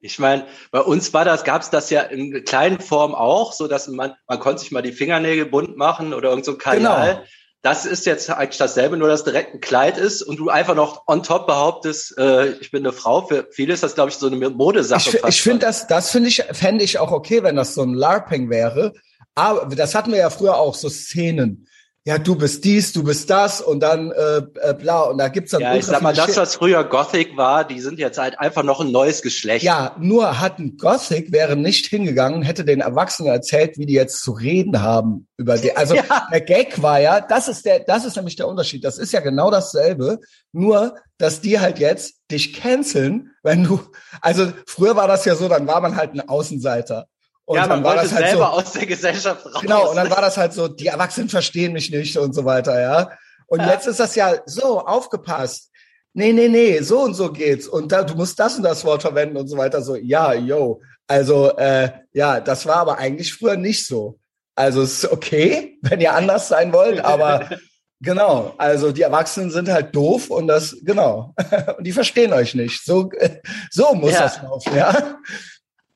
Ich 0.00 0.18
meine, 0.18 0.46
bei 0.70 0.80
uns 0.80 1.12
war 1.12 1.24
das, 1.24 1.44
gab 1.44 1.62
es 1.62 1.70
das 1.70 1.90
ja 1.90 2.02
in 2.02 2.44
kleinen 2.44 2.80
Form 2.80 3.14
auch, 3.14 3.52
so 3.52 3.66
dass 3.66 3.88
man, 3.88 4.14
man 4.28 4.38
konnte 4.38 4.60
sich 4.60 4.70
mal 4.70 4.82
die 4.82 4.92
Fingernägel 4.92 5.46
bunt 5.46 5.76
machen 5.76 6.14
oder 6.14 6.30
irgend 6.30 6.44
so 6.44 6.52
ein 6.52 6.58
Kanal. 6.58 7.14
Genau 7.14 7.24
das 7.62 7.86
ist 7.86 8.06
jetzt 8.06 8.30
eigentlich 8.30 8.58
dasselbe, 8.58 8.96
nur 8.96 9.08
dass 9.08 9.24
direkt 9.24 9.54
ein 9.54 9.60
Kleid 9.60 9.98
ist 9.98 10.22
und 10.22 10.38
du 10.38 10.48
einfach 10.48 10.76
noch 10.76 11.02
on 11.08 11.22
top 11.22 11.46
behauptest, 11.46 12.16
äh, 12.16 12.52
ich 12.52 12.70
bin 12.70 12.84
eine 12.86 12.92
Frau. 12.92 13.26
Für 13.26 13.48
viele 13.50 13.74
ist 13.74 13.82
das, 13.82 13.94
glaube 13.94 14.10
ich, 14.10 14.16
so 14.16 14.28
eine 14.28 14.50
Modesache. 14.50 15.18
Ich, 15.18 15.24
ich 15.24 15.42
finde 15.42 15.66
das, 15.66 15.86
das 15.86 16.10
finde 16.10 16.28
ich, 16.28 16.44
fände 16.52 16.84
ich 16.84 16.98
auch 16.98 17.10
okay, 17.10 17.42
wenn 17.42 17.56
das 17.56 17.74
so 17.74 17.82
ein 17.82 17.94
LARPing 17.94 18.48
wäre. 18.48 18.94
Aber 19.34 19.74
das 19.74 19.94
hatten 19.94 20.12
wir 20.12 20.18
ja 20.18 20.30
früher 20.30 20.56
auch, 20.56 20.74
so 20.74 20.88
Szenen 20.88 21.68
ja, 22.08 22.16
du 22.16 22.36
bist 22.36 22.64
dies, 22.64 22.94
du 22.94 23.04
bist 23.04 23.28
das 23.28 23.60
und 23.60 23.80
dann 23.80 24.12
äh, 24.12 24.38
äh, 24.62 24.72
bla 24.72 25.02
und 25.02 25.18
da 25.18 25.28
gibt's 25.28 25.50
dann 25.50 25.60
Ja, 25.60 25.76
ich 25.76 25.84
sag 25.84 26.00
mal, 26.00 26.14
das, 26.14 26.38
was 26.38 26.54
früher 26.54 26.82
Gothic 26.82 27.36
war, 27.36 27.66
die 27.66 27.80
sind 27.80 27.98
jetzt 27.98 28.16
halt 28.16 28.40
einfach 28.40 28.62
noch 28.62 28.80
ein 28.80 28.90
neues 28.90 29.20
Geschlecht. 29.20 29.62
Ja, 29.62 29.94
nur 30.00 30.40
hatten 30.40 30.78
Gothic 30.78 31.32
wäre 31.32 31.54
nicht 31.54 31.84
hingegangen, 31.84 32.40
hätte 32.40 32.64
den 32.64 32.80
Erwachsenen 32.80 33.30
erzählt, 33.30 33.76
wie 33.76 33.84
die 33.84 33.92
jetzt 33.92 34.22
zu 34.22 34.32
reden 34.32 34.80
haben 34.80 35.28
über 35.36 35.58
die. 35.58 35.76
Also 35.76 35.94
ja. 35.96 36.28
der 36.32 36.40
Gag 36.40 36.80
war 36.80 36.98
ja, 36.98 37.20
das 37.20 37.46
ist 37.46 37.66
der, 37.66 37.80
das 37.80 38.06
ist 38.06 38.16
nämlich 38.16 38.36
der 38.36 38.48
Unterschied. 38.48 38.84
Das 38.84 38.96
ist 38.96 39.12
ja 39.12 39.20
genau 39.20 39.50
dasselbe, 39.50 40.20
nur 40.50 40.94
dass 41.18 41.42
die 41.42 41.60
halt 41.60 41.78
jetzt 41.78 42.22
dich 42.30 42.54
canceln, 42.54 43.32
wenn 43.42 43.64
du, 43.64 43.80
also 44.22 44.50
früher 44.66 44.96
war 44.96 45.08
das 45.08 45.26
ja 45.26 45.34
so, 45.34 45.46
dann 45.46 45.66
war 45.66 45.82
man 45.82 45.96
halt 45.96 46.14
ein 46.14 46.26
Außenseiter. 46.26 47.06
Und 47.48 47.56
ja, 47.56 47.66
man 47.66 47.82
wollte 47.82 48.00
halt 48.00 48.10
selber 48.10 48.44
so, 48.44 48.58
aus 48.58 48.72
der 48.72 48.84
Gesellschaft 48.84 49.46
raus. 49.46 49.62
Genau, 49.62 49.88
und 49.88 49.96
dann 49.96 50.10
war 50.10 50.20
das 50.20 50.36
halt 50.36 50.52
so, 50.52 50.68
die 50.68 50.88
Erwachsenen 50.88 51.30
verstehen 51.30 51.72
mich 51.72 51.90
nicht 51.90 52.14
und 52.18 52.34
so 52.34 52.44
weiter, 52.44 52.78
ja. 52.78 53.10
Und 53.46 53.60
ja. 53.60 53.72
jetzt 53.72 53.86
ist 53.86 53.98
das 54.00 54.14
ja 54.16 54.34
so, 54.44 54.84
aufgepasst. 54.84 55.70
Nee, 56.12 56.34
nee, 56.34 56.48
nee, 56.48 56.78
so 56.82 57.00
und 57.00 57.14
so 57.14 57.32
geht's. 57.32 57.66
Und 57.66 57.90
da, 57.90 58.02
du 58.02 58.14
musst 58.16 58.38
das 58.38 58.56
und 58.58 58.64
das 58.64 58.84
Wort 58.84 59.00
verwenden 59.00 59.38
und 59.38 59.48
so 59.48 59.56
weiter. 59.56 59.80
So, 59.80 59.96
ja, 59.96 60.34
yo. 60.34 60.82
Also, 61.06 61.56
äh, 61.56 61.90
ja, 62.12 62.38
das 62.40 62.66
war 62.66 62.76
aber 62.76 62.98
eigentlich 62.98 63.32
früher 63.32 63.56
nicht 63.56 63.86
so. 63.86 64.18
Also 64.54 64.82
es 64.82 65.04
ist 65.04 65.10
okay, 65.10 65.78
wenn 65.82 66.02
ihr 66.02 66.12
anders 66.12 66.48
sein 66.48 66.74
wollt, 66.74 67.02
aber 67.02 67.48
genau, 68.02 68.56
also 68.58 68.92
die 68.92 69.02
Erwachsenen 69.02 69.50
sind 69.50 69.70
halt 69.70 69.96
doof 69.96 70.28
und 70.28 70.48
das, 70.48 70.76
genau. 70.82 71.34
und 71.78 71.86
die 71.86 71.92
verstehen 71.92 72.34
euch 72.34 72.54
nicht. 72.54 72.84
So, 72.84 73.10
so 73.70 73.94
muss 73.94 74.12
ja. 74.12 74.20
das 74.20 74.42
laufen, 74.42 74.76
ja. 74.76 75.18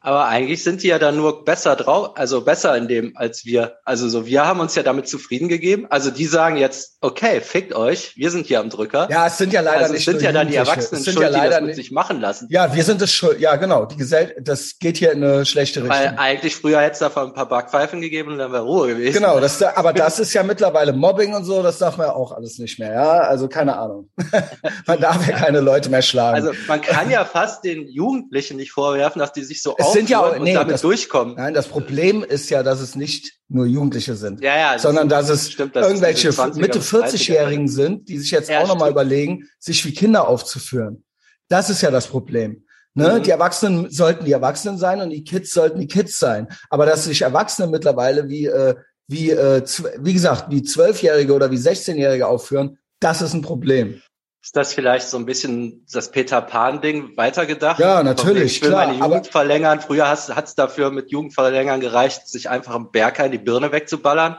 Aber 0.03 0.27
eigentlich 0.27 0.65
sind 0.65 0.83
die 0.83 0.89
ja 0.89 0.99
dann 0.99 1.17
nur 1.17 1.45
besser 1.45 1.77
drauf, 1.77 2.13
also 2.17 2.41
besser 2.41 2.77
in 2.77 2.89
dem 2.89 3.17
als 3.17 3.45
wir. 3.45 3.79
Also 3.85 4.09
so, 4.09 4.27
wir 4.27 4.45
haben 4.45 4.61
uns 4.61 4.75
ja 4.75 4.83
damit 4.83 5.09
zufrieden 5.09 5.49
gegeben. 5.49 5.87
Also 5.91 6.11
die 6.11 6.27
sagen 6.27 6.57
jetzt, 6.57 6.97
okay, 7.01 7.41
fickt 7.41 7.75
euch, 7.75 8.17
wir 8.17 8.31
sind 8.31 8.47
hier 8.47 8.61
am 8.61 8.71
Drücker. 8.71 9.09
Ja, 9.11 9.27
es 9.27 9.39
sind 9.39 9.53
ja 9.53 9.61
leider 9.61 9.83
also 9.83 9.93
nicht. 9.95 10.07
Es 10.07 10.13
sind 10.13 10.23
ja 10.23 10.33
dann 10.33 10.49
die 10.49 10.57
Erwachsenen 10.57 11.05
schuld, 11.05 11.21
ja 11.21 11.31
die 11.31 11.51
das 11.51 11.61
mit 11.61 11.75
sich 11.77 11.93
machen 11.93 12.21
lassen. 12.21 12.49
Ja, 12.51 12.75
wir 12.75 12.85
sind 12.85 13.01
es 13.01 13.13
schuld. 13.13 13.41
Ja, 13.41 13.57
genau. 13.57 13.87
Die 13.87 13.97
Gesell 13.97 14.35
das 14.41 14.79
geht 14.79 14.97
hier 14.97 15.13
in 15.13 15.23
eine 15.23 15.47
schlechte 15.47 15.83
Richtung. 15.83 15.99
Weil 15.99 16.15
eigentlich 16.17 16.57
früher 16.57 16.81
hätte 16.81 16.93
es 16.93 16.99
davon 16.99 17.29
ein 17.29 17.35
paar 17.35 17.49
Backpfeifen 17.49 18.01
gegeben 18.01 18.33
und 18.33 18.39
dann 18.39 18.53
wäre 18.53 18.65
Ruhe 18.65 18.89
gewesen. 18.89 19.15
Genau, 19.15 19.41
das, 19.41 19.63
aber 19.63 19.93
das 19.93 20.19
ist 20.19 20.33
ja 20.33 20.43
mittlerweile 20.43 20.93
Mobbing 20.93 21.35
und 21.35 21.45
so, 21.45 21.63
das 21.63 21.79
darf 21.79 21.97
man 21.97 22.09
ja 22.09 22.15
auch 22.15 22.33
alles 22.33 22.59
nicht 22.59 22.79
mehr. 22.79 22.93
Ja, 22.93 23.21
also 23.21 23.49
keine 23.49 23.77
Ahnung. 23.77 24.11
man 24.87 25.01
darf 25.01 25.27
ja 25.27 25.37
keine 25.37 25.61
Leute 25.61 25.91
mehr 25.91 26.03
schlagen. 26.03 26.37
Also 26.37 26.53
man 26.67 26.81
kann 26.81 27.11
ja 27.11 27.25
fast 27.25 27.65
den 27.65 27.89
Jugendlichen 27.89 28.57
nicht 28.57 28.73
vorwerfen, 28.73 29.21
dass 29.21 29.33
die 29.33 29.45
sich 29.45 29.63
so 29.63 29.77
es 29.79 29.92
sind 29.93 30.11
ja 30.11 30.21
auch, 30.21 30.39
nee, 30.39 30.55
damit 30.55 30.75
das, 30.75 30.81
durchkommen. 30.83 31.37
Nein, 31.37 31.55
das 31.55 31.69
Problem 31.69 32.25
ist 32.25 32.51
ja, 32.51 32.63
dass 32.63 32.81
es 32.81 32.97
nicht 32.97 33.35
nur 33.49 33.67
Jugendliche 33.67 34.15
sind, 34.15 34.41
ja, 34.41 34.57
ja, 34.57 34.73
das 34.75 34.83
sondern 34.83 35.09
dass 35.09 35.29
es 35.29 35.53
stimmt, 35.53 35.77
dass 35.77 35.87
irgendwelche 35.87 36.31
es 36.31 36.39
20er 36.39 36.61
Mitte 36.61 36.79
bis 36.79 36.93
40-Jährigen 36.93 37.69
sind, 37.69 38.09
die 38.09 38.19
sich 38.19 38.31
jetzt 38.31 38.51
Ja, 38.51 38.61
auch 38.61 38.69
nochmal 38.69 38.91
überlegen, 38.91 39.49
sich 39.59 39.85
wie 39.85 39.93
Kinder 39.93 40.29
aufzuführen. 40.29 41.05
Das 41.49 41.71
ist 41.71 41.83
ja 41.83 41.91
das 41.91 42.07
Problem. 42.07 42.65
Ne? 42.95 43.19
Mhm. 43.19 43.23
Die 43.23 43.31
Erwachsenen 43.31 43.91
sollten 43.91 44.25
die 44.25 44.33
Erwachsenen 44.33 44.79
sein 44.79 45.01
und 45.01 45.11
die 45.11 45.25
Kids 45.25 45.53
sollten 45.53 45.81
die 45.81 45.87
Kids 45.87 46.19
sein. 46.19 46.49
Aber 46.69 46.87
dass 46.87 47.05
sich 47.05 47.23
Erwachsene 47.23 47.69
mittlerweile 47.69 48.29
wie, 48.29 48.47
äh, 48.47 48.75
wie, 49.09 49.31
äh, 49.31 49.63
wie 49.99 50.13
gesagt, 50.13 50.51
wie 50.51 50.63
Zwölfjährige 50.63 51.33
oder 51.33 51.51
wie 51.51 51.57
16-Jährige 51.57 52.27
aufführen, 52.27 52.79
das 53.01 53.23
ist 53.23 53.35
ein 53.35 53.43
Problem. 53.43 54.01
Ist 54.43 54.57
das 54.57 54.75
vielleicht 54.75 55.07
so 55.09 55.19
ein 55.19 55.25
bisschen 55.25 55.87
das 55.93 56.11
Peter 56.11 56.43
Pan-Ding 56.43 57.17
weitergedacht? 57.17 57.79
Ja, 57.79 58.03
natürlich, 58.03 58.57
Ich 58.57 58.63
will 58.63 58.71
klar, 58.71 58.89
meine 58.89 58.99
Jugend 58.99 59.29
verlängern. 59.29 59.81
Früher 59.81 60.09
hat 60.09 60.45
es 60.45 60.55
dafür 60.57 60.91
mit 60.91 61.13
Jugendverlängern 61.13 61.81
gereicht, 61.81 62.27
sich 62.27 62.51
einfach 62.51 62.75
im 62.75 62.91
Berker 62.91 63.27
in 63.27 63.33
die 63.33 63.39
Birne 63.39 63.71
wegzuballern. 63.71 64.39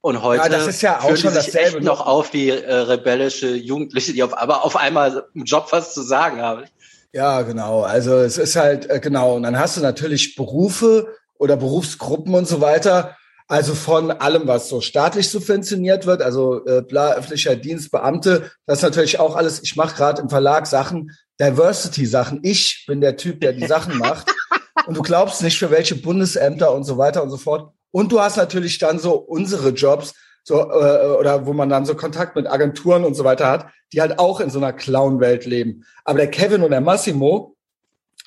Und 0.00 0.22
heute 0.22 0.42
Ja, 0.42 0.48
das 0.48 0.66
ist 0.66 0.82
ja 0.82 0.98
auch 0.98 1.16
schon 1.16 1.32
sich 1.32 1.54
echt 1.54 1.74
ne? 1.74 1.82
noch 1.82 2.04
auf 2.04 2.32
wie 2.32 2.48
äh, 2.48 2.74
rebellische 2.74 3.54
Jugendliche, 3.54 4.12
die 4.12 4.24
auf, 4.24 4.36
aber 4.36 4.64
auf 4.64 4.74
einmal 4.74 5.26
im 5.32 5.44
Job 5.44 5.68
was 5.70 5.94
zu 5.94 6.02
sagen 6.02 6.42
haben. 6.42 6.64
Ja, 7.12 7.42
genau. 7.42 7.82
Also 7.82 8.16
es 8.16 8.38
ist 8.38 8.56
halt, 8.56 8.90
äh, 8.90 8.98
genau. 8.98 9.36
Und 9.36 9.44
dann 9.44 9.56
hast 9.56 9.76
du 9.76 9.80
natürlich 9.82 10.34
Berufe 10.34 11.14
oder 11.38 11.56
Berufsgruppen 11.56 12.34
und 12.34 12.48
so 12.48 12.60
weiter. 12.60 13.16
Also 13.52 13.74
von 13.74 14.10
allem, 14.10 14.48
was 14.48 14.70
so 14.70 14.80
staatlich 14.80 15.28
subventioniert 15.28 16.06
wird, 16.06 16.22
also 16.22 16.64
äh, 16.64 16.80
bla, 16.80 17.12
öffentlicher 17.12 17.54
Dienst, 17.54 17.90
Beamte, 17.90 18.50
das 18.64 18.78
ist 18.78 18.82
natürlich 18.82 19.20
auch 19.20 19.36
alles, 19.36 19.62
ich 19.62 19.76
mache 19.76 19.94
gerade 19.94 20.22
im 20.22 20.30
Verlag 20.30 20.66
Sachen, 20.66 21.10
Diversity-Sachen. 21.38 22.40
Ich 22.44 22.86
bin 22.86 23.02
der 23.02 23.18
Typ, 23.18 23.42
der 23.42 23.52
die 23.52 23.66
Sachen 23.66 23.98
macht. 23.98 24.30
Und 24.86 24.96
du 24.96 25.02
glaubst 25.02 25.42
nicht, 25.42 25.58
für 25.58 25.70
welche 25.70 25.96
Bundesämter 25.96 26.72
und 26.72 26.84
so 26.84 26.96
weiter 26.96 27.22
und 27.22 27.28
so 27.28 27.36
fort. 27.36 27.74
Und 27.90 28.10
du 28.10 28.20
hast 28.20 28.38
natürlich 28.38 28.78
dann 28.78 28.98
so 28.98 29.16
unsere 29.16 29.68
Jobs, 29.68 30.14
so 30.44 30.58
äh, 30.70 31.18
oder 31.18 31.44
wo 31.44 31.52
man 31.52 31.68
dann 31.68 31.84
so 31.84 31.94
Kontakt 31.94 32.34
mit 32.36 32.46
Agenturen 32.50 33.04
und 33.04 33.14
so 33.14 33.24
weiter 33.24 33.48
hat, 33.48 33.66
die 33.92 34.00
halt 34.00 34.18
auch 34.18 34.40
in 34.40 34.48
so 34.48 34.60
einer 34.60 34.72
Clown-Welt 34.72 35.44
leben. 35.44 35.84
Aber 36.04 36.16
der 36.16 36.30
Kevin 36.30 36.62
und 36.62 36.70
der 36.70 36.80
Massimo, 36.80 37.54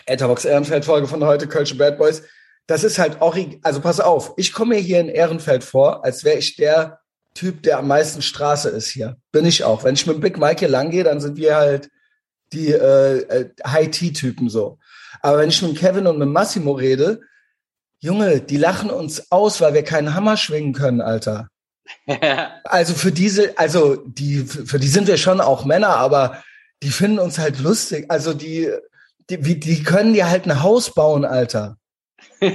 Etherbox 0.05 0.45
Ehrenfeld 0.45 0.85
Folge 0.85 1.07
von 1.07 1.25
heute, 1.25 1.47
Kölsche 1.47 1.75
Bad 1.75 1.97
Boys, 1.97 2.21
das 2.67 2.83
ist 2.83 2.97
halt 2.99 3.21
orig, 3.21 3.59
also 3.63 3.79
pass 3.81 3.99
auf, 3.99 4.33
ich 4.37 4.53
komme 4.53 4.75
mir 4.75 4.81
hier 4.81 4.99
in 4.99 5.09
Ehrenfeld 5.09 5.63
vor, 5.63 6.03
als 6.03 6.23
wäre 6.23 6.37
ich 6.37 6.55
der 6.55 6.99
Typ, 7.33 7.63
der 7.63 7.79
am 7.79 7.87
meisten 7.87 8.21
Straße 8.21 8.69
ist 8.69 8.87
hier. 8.89 9.17
Bin 9.31 9.45
ich 9.45 9.63
auch. 9.63 9.83
Wenn 9.83 9.95
ich 9.95 10.07
mit 10.07 10.21
Big 10.21 10.37
Mike 10.37 10.59
hier 10.59 10.69
lang 10.69 10.89
gehe, 10.89 11.03
dann 11.03 11.19
sind 11.19 11.37
wir 11.37 11.55
halt 11.57 11.89
die 12.53 12.71
äh, 12.71 13.17
äh, 13.19 13.49
High-T-Typen 13.67 14.49
so. 14.49 14.77
Aber 15.21 15.39
wenn 15.39 15.49
ich 15.49 15.61
mit 15.61 15.77
Kevin 15.77 16.07
und 16.07 16.17
mit 16.17 16.29
Massimo 16.29 16.71
rede, 16.73 17.19
Junge, 17.99 18.39
die 18.41 18.57
lachen 18.57 18.89
uns 18.89 19.31
aus, 19.31 19.59
weil 19.61 19.73
wir 19.73 19.83
keinen 19.83 20.13
Hammer 20.13 20.37
schwingen 20.37 20.73
können, 20.73 21.01
Alter. 21.01 21.49
Also 22.63 22.93
für 22.95 23.11
diese, 23.11 23.57
also 23.59 23.95
die, 23.95 24.39
für 24.45 24.79
die 24.79 24.87
sind 24.87 25.07
wir 25.07 25.17
schon 25.17 25.39
auch 25.39 25.65
Männer, 25.65 25.89
aber 25.97 26.43
die 26.81 26.89
finden 26.89 27.19
uns 27.19 27.37
halt 27.37 27.59
lustig. 27.59 28.05
Also 28.09 28.33
die, 28.33 28.71
die, 29.29 29.45
wie- 29.45 29.59
die 29.59 29.83
können 29.83 30.13
dir 30.13 30.29
halt 30.29 30.45
ein 30.45 30.63
Haus 30.63 30.93
bauen, 30.93 31.25
Alter. 31.25 31.77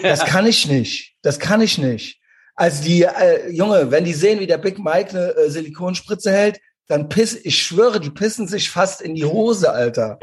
Das 0.02 0.24
kann 0.24 0.46
ich 0.46 0.66
nicht. 0.66 1.14
Das 1.22 1.38
kann 1.38 1.60
ich 1.60 1.78
nicht. 1.78 2.20
Also 2.54 2.84
die, 2.84 3.02
äh, 3.02 3.50
Junge, 3.50 3.90
wenn 3.90 4.04
die 4.04 4.12
sehen, 4.12 4.40
wie 4.40 4.46
der 4.46 4.58
Big 4.58 4.78
Mike 4.78 5.10
eine 5.10 5.34
äh, 5.34 5.50
Silikonspritze 5.50 6.30
hält, 6.30 6.60
dann 6.88 7.08
piss, 7.08 7.38
ich 7.44 7.62
schwöre, 7.62 8.00
die 8.00 8.10
pissen 8.10 8.48
sich 8.48 8.68
fast 8.68 9.00
in 9.00 9.14
die 9.14 9.24
Hose, 9.24 9.72
Alter. 9.72 10.18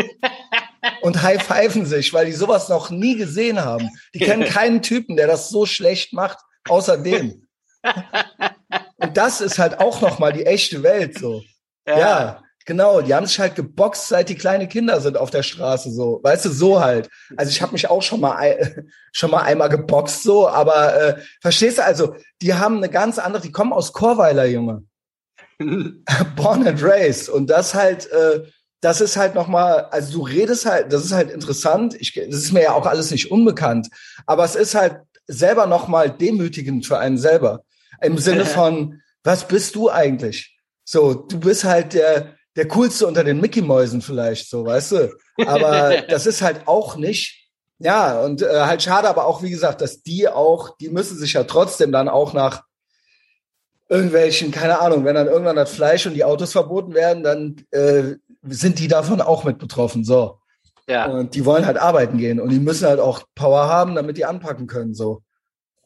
Und 1.02 1.22
high-pfeifen 1.22 1.86
sich, 1.86 2.14
weil 2.14 2.26
die 2.26 2.34
sowas 2.34 2.70
noch 2.70 2.90
nie 2.90 3.16
gesehen 3.16 3.64
haben. 3.64 3.90
Die 4.14 4.20
kennen 4.20 4.46
keinen 4.46 4.82
Typen, 4.82 5.16
der 5.16 5.28
das 5.28 5.50
so 5.50 5.66
schlecht 5.66 6.14
macht, 6.14 6.38
außer 6.68 6.98
dem. 6.98 7.48
Und 8.98 9.16
das 9.16 9.42
ist 9.42 9.60
halt 9.60 9.80
auch 9.80 10.02
noch 10.02 10.20
mal 10.20 10.34
die 10.34 10.46
echte 10.46 10.84
Welt 10.84 11.18
so. 11.18 11.42
Ja. 11.88 12.44
Genau. 12.68 13.02
Die 13.02 13.16
haben 13.16 13.26
sich 13.26 13.40
halt 13.40 13.56
geboxt, 13.56 14.10
seit 14.10 14.30
die 14.30 14.36
kleine 14.36 14.68
Kinder 14.68 15.02
sind 15.02 15.18
auf 15.18 15.32
der 15.32 15.42
Straße 15.42 15.92
so. 15.92 16.20
Weißt 16.22 16.46
du, 16.46 16.50
so 16.50 16.80
halt. 16.80 17.10
Also 17.36 17.50
ich 17.50 17.64
habe 17.64 17.72
mich 17.72 17.90
auch 17.90 18.04
schon 18.04 18.20
mal 18.20 18.36
ein, 18.36 18.92
schon 19.12 19.32
mal 19.32 19.42
einmal 19.42 19.70
geboxt 19.70 20.22
so, 20.22 20.48
aber 20.48 20.96
äh, 20.96 21.22
verstehst 21.42 21.80
du 21.80 21.84
also, 21.84 22.16
die 22.44 22.54
haben 22.54 22.78
eine 22.78 22.90
ganz 22.90 23.18
andere, 23.18 23.42
die 23.42 23.52
kommen 23.52 23.74
aus 23.74 23.94
Chorweiler, 23.94 24.46
Junge. 24.46 24.84
Born 26.36 26.68
and 26.68 26.84
raised 26.84 27.30
und 27.30 27.50
das 27.50 27.74
halt 27.74 28.12
äh, 28.12 28.44
das 28.82 29.02
ist 29.02 29.18
halt 29.18 29.34
noch 29.34 29.48
mal 29.48 29.86
also 29.86 30.20
du 30.20 30.24
redest 30.24 30.68
halt 30.68 30.94
das 30.94 31.04
ist 31.04 31.14
halt 31.14 31.32
interessant 31.32 31.96
ich 32.00 32.14
das 32.14 32.36
ist 32.36 32.52
mir 32.52 32.62
ja 32.62 32.74
auch 32.74 32.86
alles 32.86 33.10
nicht 33.10 33.32
unbekannt 33.32 33.88
aber 34.28 34.44
es 34.44 34.56
ist 34.56 34.76
halt 34.76 35.00
selber 35.26 35.66
noch 35.66 35.88
mal 35.88 36.12
demütigend 36.12 36.86
für 36.86 37.00
einen 37.00 37.18
selber 37.18 37.64
im 38.02 38.20
Sinne 38.20 38.46
von 38.60 39.02
was 39.24 39.48
bist 39.48 39.74
du 39.74 39.90
eigentlich 39.90 40.56
so 40.84 41.16
du 41.16 41.40
bist 41.40 41.64
halt 41.64 41.94
der 41.94 42.37
der 42.58 42.68
coolste 42.68 43.08
unter 43.08 43.24
den 43.24 43.40
Mickey 43.40 43.62
Mäusen 43.62 44.02
vielleicht 44.02 44.50
so 44.50 44.66
weißt 44.66 44.92
du 44.92 45.18
aber 45.46 46.02
das 46.10 46.26
ist 46.26 46.42
halt 46.42 46.68
auch 46.68 46.98
nicht 46.98 47.50
ja 47.80 48.20
und 48.22 48.42
äh, 48.42 48.62
halt 48.62 48.84
schade 48.84 49.08
aber 49.08 49.26
auch 49.26 49.42
wie 49.42 49.50
gesagt 49.50 49.80
dass 49.80 50.04
die 50.04 50.28
auch 50.28 50.76
die 50.78 50.90
müssen 50.90 51.18
sich 51.18 51.34
ja 51.34 51.46
trotzdem 51.46 51.92
dann 51.94 52.10
auch 52.10 52.34
nach 52.34 52.64
irgendwelchen, 53.90 54.52
keine 54.52 54.80
Ahnung, 54.80 55.06
wenn 55.06 55.16
dann 55.16 55.28
irgendwann 55.28 55.56
das 55.56 55.72
Fleisch 55.72 56.06
und 56.06 56.14
die 56.14 56.24
Autos 56.24 56.52
verboten 56.52 56.94
werden, 56.94 57.24
dann 57.24 57.56
äh, 57.72 58.16
sind 58.48 58.80
die 58.80 58.88
davon 58.88 59.22
auch 59.22 59.44
mit 59.44 59.58
betroffen. 59.60 60.04
So. 60.04 60.40
ja. 60.88 61.06
Und 61.06 61.36
die 61.36 61.46
wollen 61.46 61.66
halt 61.66 61.78
arbeiten 61.78 62.18
gehen 62.18 62.40
und 62.40 62.50
die 62.50 62.60
müssen 62.60 62.88
halt 62.88 63.00
auch 63.00 63.24
Power 63.36 63.68
haben, 63.68 63.96
damit 63.96 64.18
die 64.18 64.26
anpacken 64.26 64.68
können. 64.68 64.94
So. 64.94 65.22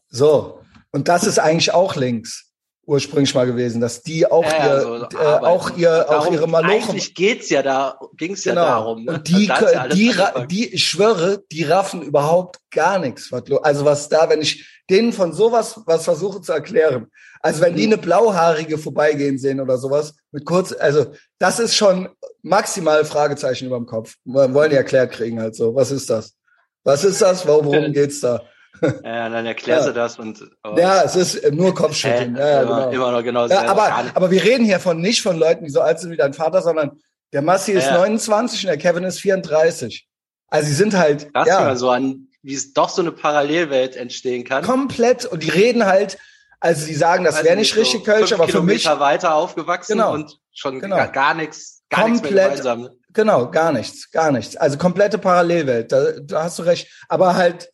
So. 0.10 0.60
Und 0.92 1.08
das 1.08 1.26
ist 1.26 1.40
eigentlich 1.40 1.74
auch 1.74 1.96
links 1.96 2.51
ursprünglich 2.86 3.34
mal 3.36 3.46
gewesen, 3.46 3.80
dass 3.80 4.02
die 4.02 4.26
auch 4.30 4.44
Ja, 4.44 4.50
ihr, 4.50 4.58
ja, 4.74 4.82
so 4.82 4.96
äh, 4.96 5.18
auch 5.18 5.78
ihr, 5.78 6.06
auch 6.08 6.12
Darum- 6.24 6.34
ihre 6.34 6.48
Malochen. 6.48 6.72
Eigentlich 6.72 7.14
geht's 7.16 7.50
ja 7.50 7.62
da, 7.62 7.98
ging's 8.18 8.44
ja 8.44 8.54
Genau. 8.54 8.66
darum. 8.66 9.06
Ne? 9.06 9.14
Und 9.14 9.28
die, 9.28 9.46
ja 9.46 9.88
die, 9.88 10.14
die, 10.48 10.74
ich 10.74 10.84
schwöre, 10.88 11.44
die 11.52 11.64
raffen 11.64 12.02
überhaupt 12.02 12.58
gar 12.72 13.00
nichts. 13.00 13.32
Also 13.64 13.86
was 13.86 14.10
da, 14.10 14.30
wenn 14.30 14.42
ich 14.42 14.68
denen 14.90 15.14
von 15.14 15.32
sowas 15.32 15.80
was 15.86 16.04
versuche 16.04 16.42
zu 16.42 16.52
erklären. 16.52 17.08
Also 17.42 17.62
wenn 17.62 17.76
die 17.76 17.88
Mhm. 17.88 17.94
eine 17.94 18.02
blauhaarige 18.02 18.78
vorbeigehen 18.78 19.38
sehen 19.40 19.60
oder 19.62 19.78
sowas 19.78 20.16
mit 20.32 20.46
kurz, 20.46 20.74
also 20.78 21.08
das 21.40 21.60
ist 21.60 21.76
schon 21.76 22.10
maximal 22.42 23.06
Fragezeichen 23.06 23.66
über 23.68 23.78
dem 23.78 23.86
Kopf. 23.86 24.16
Wir 24.26 24.54
wollen 24.54 24.70
die 24.70 24.76
erklärt 24.76 25.12
kriegen 25.12 25.40
halt 25.40 25.56
so. 25.56 25.74
Was 25.76 25.92
ist 25.92 26.10
das? 26.10 26.36
Was 26.84 27.04
ist 27.04 27.22
das? 27.22 27.48
Worum 27.48 27.68
worum 27.68 27.94
geht's 27.94 28.20
da? 28.22 28.42
Ja, 29.04 29.30
dann 29.30 29.46
erklär 29.46 29.78
Ja. 29.78 29.84
sie 29.84 29.94
das 29.94 30.18
und 30.20 30.42
oh, 30.64 30.76
Ja, 30.78 31.04
es 31.04 31.16
ist 31.16 31.36
äh, 31.36 31.52
nur 31.52 31.74
Kopfschütteln. 31.76 32.36
Ja, 32.36 32.62
immer, 32.64 32.76
genau. 32.76 32.90
immer 32.92 33.12
noch 33.12 33.24
genau 33.24 33.48
Ja, 33.48 33.64
aber, 33.70 34.06
aber 34.14 34.32
wir 34.32 34.44
reden 34.44 34.66
hier 34.66 34.80
von 34.80 35.00
nicht 35.00 35.22
von 35.22 35.38
Leuten, 35.38 35.66
die 35.66 35.72
so 35.72 35.82
alt 35.82 36.00
sind 36.00 36.12
wie 36.12 36.18
dein 36.18 36.34
Vater, 36.34 36.62
sondern 36.62 37.00
der 37.34 37.42
Massi 37.42 37.72
ist 37.74 37.86
Ja, 37.86 37.92
ja. 37.92 37.98
29 38.00 38.64
und 38.64 38.68
der 38.68 38.78
Kevin 38.78 39.04
ist 39.04 39.20
34. 39.20 40.08
Also 40.48 40.68
sie 40.68 40.74
sind 40.74 40.98
halt 40.98 41.34
Krass, 41.34 41.48
ja, 41.48 41.62
mal 41.62 41.78
so 41.78 41.90
an, 41.92 42.28
wie 42.42 42.54
es 42.56 42.74
doch 42.74 42.90
so 42.90 43.02
eine 43.02 43.12
Parallelwelt 43.12 43.96
entstehen 43.96 44.44
kann. 44.44 44.64
komplett 44.64 45.26
und 45.26 45.44
die 45.44 45.50
reden 45.50 45.86
halt, 45.86 46.18
also 46.60 46.84
sie 46.86 46.94
sagen, 46.96 47.24
das 47.24 47.44
wäre 47.44 47.56
nicht, 47.56 47.76
nicht 47.76 47.78
richtig 47.78 48.00
so 48.06 48.12
Kölsch, 48.12 48.34
aber 48.34 48.48
für 48.48 48.62
mich 48.62 48.82
Kilometer 48.84 49.00
weiter 49.00 49.36
aufgewachsen 49.36 49.94
Genau. 49.94 50.14
und 50.14 50.38
schon 50.54 50.80
Genau. 50.80 50.96
gar, 50.98 51.08
gar 51.08 51.34
nichts, 51.36 51.84
gar 51.90 52.08
nichts 52.10 52.22
mehr 52.24 52.32
Komplett. 52.32 52.50
gemeinsam. 52.64 52.82
ne? 52.82 52.92
Genau, 53.14 53.50
gar 53.52 53.72
nichts, 53.72 54.10
gar 54.12 54.32
nichts. 54.32 54.56
Also 54.58 54.78
komplette 54.78 55.18
Parallelwelt, 55.18 55.92
da, 55.92 56.12
da 56.22 56.44
hast 56.44 56.60
du 56.60 56.64
recht. 56.64 56.88
Aber 57.10 57.36
halt, 57.36 57.70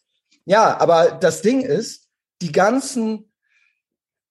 ja, 0.48 0.80
aber 0.80 1.12
das 1.12 1.42
Ding 1.42 1.62
ist, 1.62 2.08
die 2.42 2.52
ganzen 2.52 3.32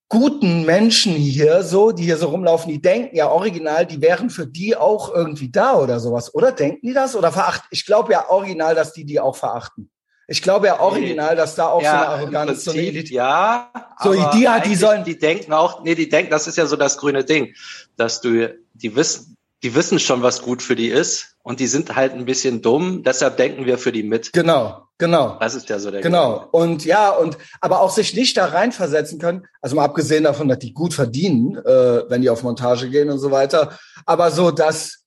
guten 0.09 0.65
Menschen 0.65 1.13
hier 1.15 1.63
so, 1.65 1.91
die 1.91 2.05
hier 2.05 2.17
so 2.17 2.29
rumlaufen, 2.29 2.71
die 2.71 2.81
denken 2.81 3.17
ja 3.17 3.29
original, 3.29 3.87
die 3.87 4.01
wären 4.01 4.31
für 4.31 4.47
die 4.47 4.77
auch 4.77 5.13
irgendwie 5.13 5.51
da 5.51 5.75
oder 5.75 5.99
sowas. 5.99 6.33
Oder 6.35 6.53
denken 6.53 6.87
die 6.87 6.93
das 6.93 7.17
oder 7.17 7.33
verachten? 7.33 7.67
Ich 7.71 7.85
glaube 7.87 8.13
ja 8.13 8.29
original, 8.31 8.75
dass 8.77 8.93
die 8.93 9.05
die 9.05 9.19
auch 9.19 9.35
verachten. 9.37 9.91
Ich 10.29 10.43
glaube 10.43 10.67
ja 10.69 10.81
original, 10.81 11.35
dass 11.37 11.55
da 11.57 11.69
auch 11.69 11.81
so 11.81 11.87
eine 11.89 12.09
Arroganz, 12.09 12.65
so 12.65 12.71
eine 12.73 12.81
Prinzip, 12.81 12.95
Elite. 12.97 13.15
ja. 13.15 13.71
So, 14.03 14.13
aber 14.13 14.31
die- 14.37 14.69
die 14.69 14.75
sollen- 14.77 15.05
Die 15.05 15.19
denken 15.19 15.53
auch, 15.53 15.83
nee, 15.85 15.95
die 15.95 16.09
denken, 16.09 16.31
das 16.31 16.47
ist 16.49 16.57
ja 16.57 16.67
so 16.67 16.77
das 16.77 16.99
grüne 16.99 17.25
Ding, 17.25 17.55
dass 17.97 18.21
du, 18.21 18.55
die 18.75 18.95
wissen, 18.97 19.36
die 19.63 19.75
wissen 19.75 19.99
schon, 19.99 20.23
was 20.23 20.43
gut 20.43 20.63
für 20.63 20.77
die 20.77 20.89
ist 20.89 21.37
und 21.43 21.61
die 21.61 21.67
sind 21.67 21.97
halt 21.97 22.13
ein 22.13 22.27
bisschen 22.27 22.63
dumm, 22.63 23.03
deshalb 23.03 23.37
denken 23.37 23.67
wir 23.67 23.79
für 23.79 23.93
die 23.93 24.03
mit. 24.03 24.33
Genau, 24.33 24.83
genau. 24.99 25.39
Das 25.41 25.55
ist 25.55 25.69
ja 25.69 25.79
so 25.79 25.91
der 25.91 26.03
Genau. 26.03 26.47
Und 26.51 26.85
ja, 26.85 27.11
und 27.11 27.39
aber 27.61 27.81
auch 27.81 27.91
sich 27.91 28.15
nicht 28.15 28.37
da 28.37 28.47
reinversetzen 28.47 29.19
können, 29.19 29.47
also 29.63 29.77
mal 29.77 29.85
abgesehen 29.85 30.25
davon, 30.25 30.49
dass 30.49 30.59
die 30.59 30.75
gut 30.75 30.93
verdienen, 30.93 31.57
äh, 31.57 32.11
wenn 32.11 32.23
die 32.23 32.31
auf 32.31 32.43
Montage 32.43 32.91
gehen 32.91 33.11
und 33.11 33.19
so 33.19 33.31
weiter. 33.31 33.79
Aber 34.05 34.31
so, 34.31 34.51
dass, 34.51 35.05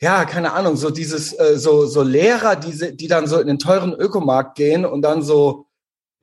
ja, 0.00 0.24
keine 0.24 0.52
Ahnung, 0.52 0.76
so 0.76 0.90
dieses, 0.90 1.38
äh, 1.38 1.58
so, 1.58 1.86
so 1.86 2.02
Lehrer, 2.02 2.56
diese, 2.56 2.94
die 2.94 3.08
dann 3.08 3.26
so 3.26 3.38
in 3.38 3.48
den 3.48 3.58
teuren 3.58 3.92
Ökomarkt 3.92 4.56
gehen 4.56 4.86
und 4.86 5.02
dann 5.02 5.22
so, 5.22 5.66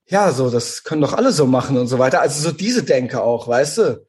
ja, 0.08 0.32
so, 0.32 0.50
das 0.50 0.84
können 0.84 1.02
doch 1.02 1.14
alle 1.14 1.32
so 1.32 1.46
machen 1.46 1.78
und 1.78 1.88
so 1.88 2.00
weiter. 2.00 2.22
Also 2.22 2.50
so 2.50 2.52
diese 2.52 2.84
Denke 2.84 3.22
auch, 3.22 3.48
weißt 3.48 3.78
du? 3.78 4.09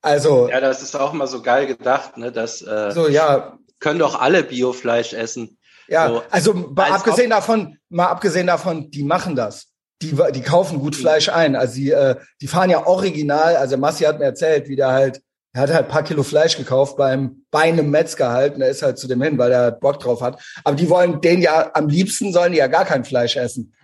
Also, 0.00 0.48
Ja, 0.48 0.60
das 0.60 0.82
ist 0.82 0.94
auch 0.96 1.12
immer 1.12 1.26
so 1.26 1.42
geil 1.42 1.66
gedacht, 1.66 2.16
ne, 2.16 2.30
dass 2.30 2.62
äh, 2.62 2.90
so, 2.92 3.08
ja, 3.08 3.58
können 3.80 3.98
doch 3.98 4.20
alle 4.20 4.42
Biofleisch 4.42 5.12
essen. 5.12 5.58
Ja, 5.88 6.08
So, 6.08 6.22
also 6.30 6.54
mal 6.54 6.92
abgesehen 6.92 7.30
davon, 7.30 7.78
mal 7.88 8.06
abgesehen 8.06 8.46
davon, 8.46 8.90
die 8.90 9.02
machen 9.02 9.34
das. 9.34 9.68
Die, 10.00 10.16
die 10.32 10.42
kaufen 10.42 10.78
gut 10.78 10.94
Fleisch 10.94 11.28
ein. 11.28 11.56
Also 11.56 11.74
die, 11.74 11.90
äh, 11.90 12.14
die 12.40 12.46
fahren 12.46 12.70
ja 12.70 12.86
original. 12.86 13.56
Also 13.56 13.76
Massi 13.76 14.04
hat 14.04 14.20
mir 14.20 14.26
erzählt, 14.26 14.68
wie 14.68 14.76
der 14.76 14.92
halt, 14.92 15.22
er 15.52 15.62
hat 15.62 15.70
halt 15.70 15.86
ein 15.86 15.90
paar 15.90 16.04
Kilo 16.04 16.22
Fleisch 16.22 16.56
gekauft 16.56 16.96
beim 16.96 17.44
bei 17.50 17.62
einem 17.62 17.90
Metzger 17.90 18.30
halt. 18.30 18.54
Und 18.54 18.60
er 18.60 18.68
ist 18.68 18.82
halt 18.82 18.98
zu 18.98 19.08
dem 19.08 19.20
hin, 19.22 19.38
weil 19.38 19.50
er 19.50 19.72
Bock 19.72 19.98
drauf 19.98 20.20
hat. 20.20 20.40
Aber 20.62 20.76
die 20.76 20.88
wollen 20.88 21.20
den 21.20 21.40
ja 21.42 21.70
am 21.74 21.88
liebsten 21.88 22.32
sollen 22.32 22.52
die 22.52 22.58
ja 22.58 22.68
gar 22.68 22.84
kein 22.84 23.04
Fleisch 23.04 23.36
essen. 23.36 23.74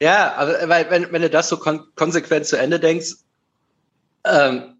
Ja, 0.00 0.34
aber 0.34 0.68
weil, 0.68 0.88
wenn, 0.90 1.10
wenn 1.10 1.22
du 1.22 1.30
das 1.30 1.48
so 1.48 1.56
kon 1.56 1.82
konsequent 1.96 2.46
zu 2.46 2.56
Ende 2.56 2.78
denkst, 2.78 3.14
ähm, 4.24 4.73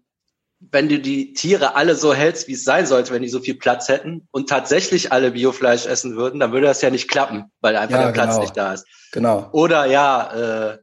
wenn 0.71 0.89
du 0.89 0.99
die 0.99 1.33
Tiere 1.33 1.75
alle 1.75 1.95
so 1.95 2.13
hältst, 2.13 2.47
wie 2.47 2.53
es 2.53 2.63
sein 2.63 2.85
sollte, 2.85 3.13
wenn 3.13 3.21
die 3.21 3.29
so 3.29 3.39
viel 3.39 3.55
Platz 3.55 3.87
hätten 3.87 4.27
und 4.31 4.49
tatsächlich 4.49 5.11
alle 5.11 5.31
Biofleisch 5.31 5.85
essen 5.85 6.15
würden, 6.15 6.39
dann 6.39 6.51
würde 6.51 6.67
das 6.67 6.81
ja 6.81 6.89
nicht 6.89 7.09
klappen, 7.09 7.45
weil 7.61 7.75
einfach 7.75 7.99
Ja, 7.99 8.05
der 8.05 8.13
Platz 8.13 8.31
genau. 8.31 8.41
nicht 8.41 8.57
da 8.57 8.73
ist. 8.73 8.85
Genau. 9.11 9.49
Oder 9.51 9.85
ja, 9.85 10.71
äh, 10.73 10.77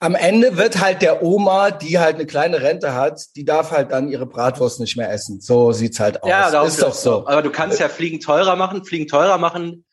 Am 0.00 0.14
Ende 0.14 0.56
wird 0.56 0.80
halt 0.80 1.00
der 1.02 1.22
Oma, 1.22 1.70
die 1.70 1.98
halt 1.98 2.16
eine 2.16 2.26
kleine 2.26 2.60
Rente 2.60 2.94
hat, 2.94 3.20
die 3.36 3.44
darf 3.44 3.70
halt 3.70 3.90
dann 3.92 4.08
ihre 4.08 4.26
Bratwurst 4.26 4.80
nicht 4.80 4.96
mehr 4.96 5.10
essen. 5.12 5.40
So 5.40 5.72
sieht's 5.72 6.00
halt 6.00 6.22
aus. 6.22 6.28
ja, 6.28 6.62
ist 6.64 6.82
doch 6.82 6.92
so. 6.94 7.26
Aber 7.26 7.42
du 7.42 7.50
kannst 7.50 7.80
ja 7.80 7.88
Fliegen 7.88 8.20
teurer 8.20 8.56
machen. 8.56 8.84
Fliegen 8.84 9.06
teurer 9.08 9.38
machen 9.38 9.84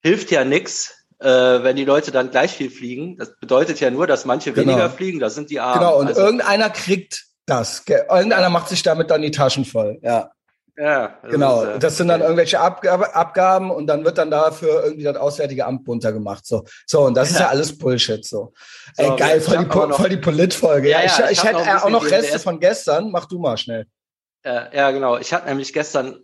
hilft 0.00 0.30
ja 0.30 0.44
nix, 0.44 0.94
äh, 1.18 1.26
wenn 1.26 1.76
die 1.76 1.84
Leute 1.84 2.10
dann 2.12 2.30
gleich 2.30 2.52
viel 2.52 2.70
fliegen. 2.70 3.16
Das 3.16 3.36
bedeutet 3.40 3.80
ja 3.80 3.90
nur, 3.90 4.06
dass 4.06 4.24
manche 4.24 4.52
Genau. 4.52 4.68
weniger 4.72 4.90
fliegen. 4.90 5.18
Das 5.18 5.34
sind 5.34 5.50
die 5.50 5.58
Armen. 5.60 5.80
Genau, 5.80 5.98
und 5.98 6.06
Also, 6.06 6.20
irgendeiner 6.20 6.70
kriegt 6.70 7.24
das. 7.48 7.84
Ge- 7.84 8.02
Irgendeiner 8.10 8.50
macht 8.50 8.68
sich 8.68 8.82
damit 8.82 9.10
dann 9.10 9.22
die 9.22 9.30
Taschen 9.30 9.64
voll. 9.64 9.98
Ja. 10.02 10.30
ja, 10.76 11.18
das 11.22 11.30
Genau, 11.32 11.62
ist, 11.62 11.68
äh, 11.68 11.78
das 11.80 11.96
sind 11.96 12.08
dann 12.08 12.20
irgendwelche 12.20 12.60
Abgabe, 12.60 13.14
Abgaben 13.14 13.70
und 13.70 13.86
dann 13.86 14.04
wird 14.04 14.18
dann 14.18 14.30
dafür 14.30 14.84
irgendwie 14.84 15.02
das 15.04 15.16
Auswärtige 15.16 15.66
Amt 15.66 15.84
bunter 15.84 16.12
gemacht. 16.12 16.46
So, 16.46 16.64
so 16.86 17.00
und 17.02 17.14
das 17.14 17.30
ist 17.30 17.36
Ja. 17.40 17.46
ja 17.46 17.48
alles 17.48 17.76
Bullshit. 17.76 18.24
So, 18.24 18.52
So, 18.96 19.02
ey 19.02 19.16
geil, 19.16 19.40
voll 19.40 19.58
die, 19.58 19.64
noch- 19.64 19.96
voll 19.96 20.08
die 20.08 20.16
Politfolge. 20.18 20.90
Ja, 20.90 21.00
Ja, 21.00 21.06
ich, 21.06 21.18
ja, 21.18 21.24
ich, 21.26 21.30
ich 21.38 21.44
hätte 21.44 21.84
auch 21.84 21.90
noch 21.90 22.04
Reste 22.08 22.38
von 22.38 22.60
gestern. 22.60 23.10
Mach 23.10 23.26
du 23.26 23.38
mal 23.38 23.56
schnell. 23.56 23.86
Äh, 24.44 24.76
ja, 24.76 24.90
genau. 24.92 25.16
Ich 25.18 25.32
hatte 25.32 25.46
nämlich 25.48 25.72
gestern 25.72 26.20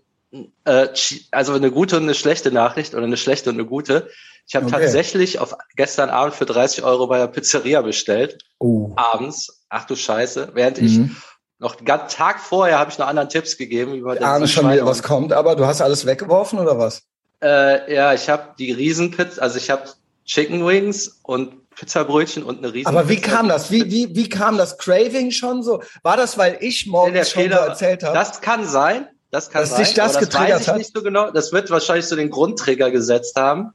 äh, 0.64 0.88
also 1.30 1.52
eine 1.54 1.70
gute 1.70 1.96
und 1.96 2.04
eine 2.04 2.14
schlechte 2.14 2.50
Nachricht 2.50 2.94
oder 2.94 3.04
eine 3.04 3.16
schlechte 3.16 3.50
und 3.50 3.56
eine 3.56 3.66
gute. 3.66 4.08
Ich 4.46 4.54
habe 4.56 4.66
Okay. 4.66 4.74
tatsächlich 4.80 5.38
auf 5.38 5.54
gestern 5.76 6.10
Abend 6.10 6.34
für 6.34 6.44
30 6.44 6.84
Euro 6.84 7.06
bei 7.06 7.18
der 7.18 7.28
Pizzeria 7.28 7.80
bestellt, 7.82 8.44
Oh. 8.58 8.92
abends. 8.96 9.63
Ach 9.76 9.84
du 9.86 9.96
Scheiße. 9.96 10.50
Während 10.54 10.78
ich 10.78 10.98
Mhm. 10.98 11.16
noch 11.58 11.74
den 11.74 11.84
ganzen 11.84 12.16
Tag 12.16 12.38
vorher 12.38 12.78
habe 12.78 12.90
ich 12.92 12.98
noch 12.98 13.08
anderen 13.08 13.28
Tipps 13.28 13.56
gegeben. 13.56 14.00
Man 14.02 14.16
Ich 14.18 14.24
ahne 14.24 14.46
so 14.46 14.52
schon 14.52 14.72
wieder, 14.72 14.86
was 14.86 15.02
kommt, 15.02 15.32
aber 15.32 15.56
du 15.56 15.66
hast 15.66 15.80
alles 15.82 16.06
weggeworfen 16.06 16.60
oder 16.60 16.78
was? 16.78 17.02
Äh, 17.42 17.92
ja, 17.92 18.14
ich 18.14 18.28
habe 18.28 18.50
die 18.58 18.70
Riesenpizza, 18.72 19.42
also 19.42 19.58
ich 19.58 19.70
habe 19.70 19.82
Chicken 20.24 20.64
Wings 20.66 21.18
und 21.24 21.68
Pizzabrötchen 21.74 22.44
und 22.44 22.58
eine 22.58 22.72
Riesen. 22.72 22.86
Aber 22.86 23.08
wie 23.08 23.20
kam 23.20 23.48
das? 23.48 23.72
Wie, 23.72 23.90
wie, 23.90 24.14
wie 24.14 24.28
kam 24.28 24.56
das 24.58 24.78
Craving 24.78 25.32
schon 25.32 25.64
so? 25.64 25.82
War 26.04 26.16
das, 26.16 26.38
weil 26.38 26.56
ich 26.60 26.86
morgens 26.86 27.30
schon 27.30 27.42
so 27.42 27.48
Fehler- 27.48 27.66
erzählt 27.66 28.04
habe? 28.04 28.14
Das 28.16 28.40
kann 28.40 28.64
sein. 28.66 29.08
Das 29.32 29.50
kann 29.50 29.62
Dass 29.62 29.70
sein. 29.70 29.82
dich 29.84 29.94
das 29.94 30.18
getriggert 30.20 30.50
weiß 30.50 30.60
ich 30.62 30.68
hat? 30.68 30.78
nicht 30.78 30.92
so 30.94 31.02
genau. 31.02 31.32
Das 31.32 31.52
wird 31.52 31.68
wahrscheinlich 31.70 32.06
so 32.06 32.14
den 32.14 32.30
Grundtrigger 32.30 32.92
gesetzt 32.92 33.34
haben. 33.36 33.72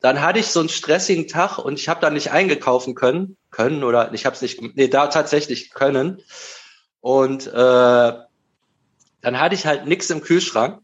Dann 0.00 0.20
hatte 0.20 0.38
ich 0.38 0.48
so 0.48 0.60
einen 0.60 0.68
stressigen 0.68 1.26
Tag 1.28 1.58
und 1.58 1.78
ich 1.78 1.88
habe 1.88 2.00
da 2.00 2.10
nicht 2.10 2.30
eingekaufen 2.30 2.94
können, 2.94 3.36
können 3.50 3.82
oder 3.82 4.12
ich 4.12 4.26
habe 4.26 4.36
es 4.36 4.42
nicht, 4.42 4.60
nee, 4.76 4.88
da 4.88 5.06
tatsächlich 5.08 5.70
können. 5.70 6.22
Und 7.00 7.46
äh, 7.46 7.50
dann 7.52 9.40
hatte 9.40 9.54
ich 9.54 9.66
halt 9.66 9.86
nichts 9.86 10.10
im 10.10 10.20
Kühlschrank. 10.20 10.80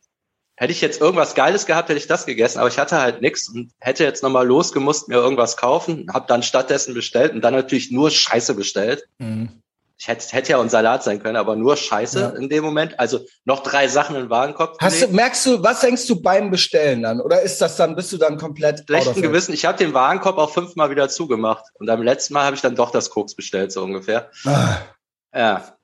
Hätte 0.55 0.73
ich 0.73 0.81
jetzt 0.81 1.01
irgendwas 1.01 1.35
Geiles 1.35 1.67
gehabt, 1.67 1.89
hätte 1.89 1.99
ich 1.99 2.07
das 2.07 2.27
gegessen, 2.27 2.59
aber 2.59 2.69
ich 2.69 2.79
hatte 2.79 3.01
halt 3.01 3.21
nichts 3.21 3.49
und 3.49 3.73
hätte 3.81 4.05
jetzt 4.05 4.23
nochmal 4.23 4.47
losgemusst, 4.47 5.09
mir 5.09 5.17
irgendwas 5.17 5.57
kaufen, 5.57 6.07
habe 6.13 6.27
dann 6.29 6.43
stattdessen 6.43 6.95
bestellt 6.95 7.33
und 7.33 7.41
dann 7.41 7.55
natürlich 7.55 7.91
nur 7.91 8.11
Scheiße 8.11 8.55
bestellt 8.55 9.05
Mhm. 9.19 9.62
Ich 10.03 10.09
hätte, 10.09 10.27
hätte 10.33 10.51
ja 10.51 10.61
ein 10.61 10.69
Salat 10.69 11.05
sein 11.05 11.23
können, 11.23 11.37
aber 11.37 11.55
nur 11.55 11.77
Scheiße 11.77 12.19
Ja. 12.21 12.29
in 12.31 12.49
dem 12.49 12.65
Moment. 12.65 12.99
Also 12.99 13.21
noch 13.45 13.63
drei 13.63 13.87
Sachen 13.87 14.17
in 14.17 14.23
den 14.23 14.31
Warenkorb. 14.31 14.77
Hast 14.81 15.01
du, 15.01 15.07
merkst 15.07 15.47
du, 15.47 15.63
was 15.63 15.79
denkst 15.79 16.09
du 16.09 16.21
beim 16.21 16.51
Bestellen 16.51 17.03
dann? 17.03 17.21
Oder 17.21 17.43
ist 17.43 17.61
das 17.61 17.77
dann, 17.77 17.95
bist 17.95 18.13
du 18.13 18.17
dann 18.17 18.37
komplett 18.37 18.83
schlechten? 18.85 19.23
Gewissen? 19.23 19.53
Ich 19.55 19.65
habe 19.65 19.79
den 19.79 19.95
Warenkorb 19.95 20.39
auch 20.39 20.51
fünfmal 20.51 20.91
wieder 20.91 21.09
zugemacht 21.09 21.67
und 21.75 21.89
am 21.89 22.03
letzten 22.03 22.35
Mal 22.35 22.45
habe 22.45 22.57
ich 22.57 22.63
dann 22.63 22.75
doch 22.75 22.91
das 22.91 23.11
Koks 23.11 23.37
bestellt, 23.37 23.71
so 23.71 23.81
ungefähr. 23.85 24.29
Ah. 24.45 24.79
Ja, 25.33 25.77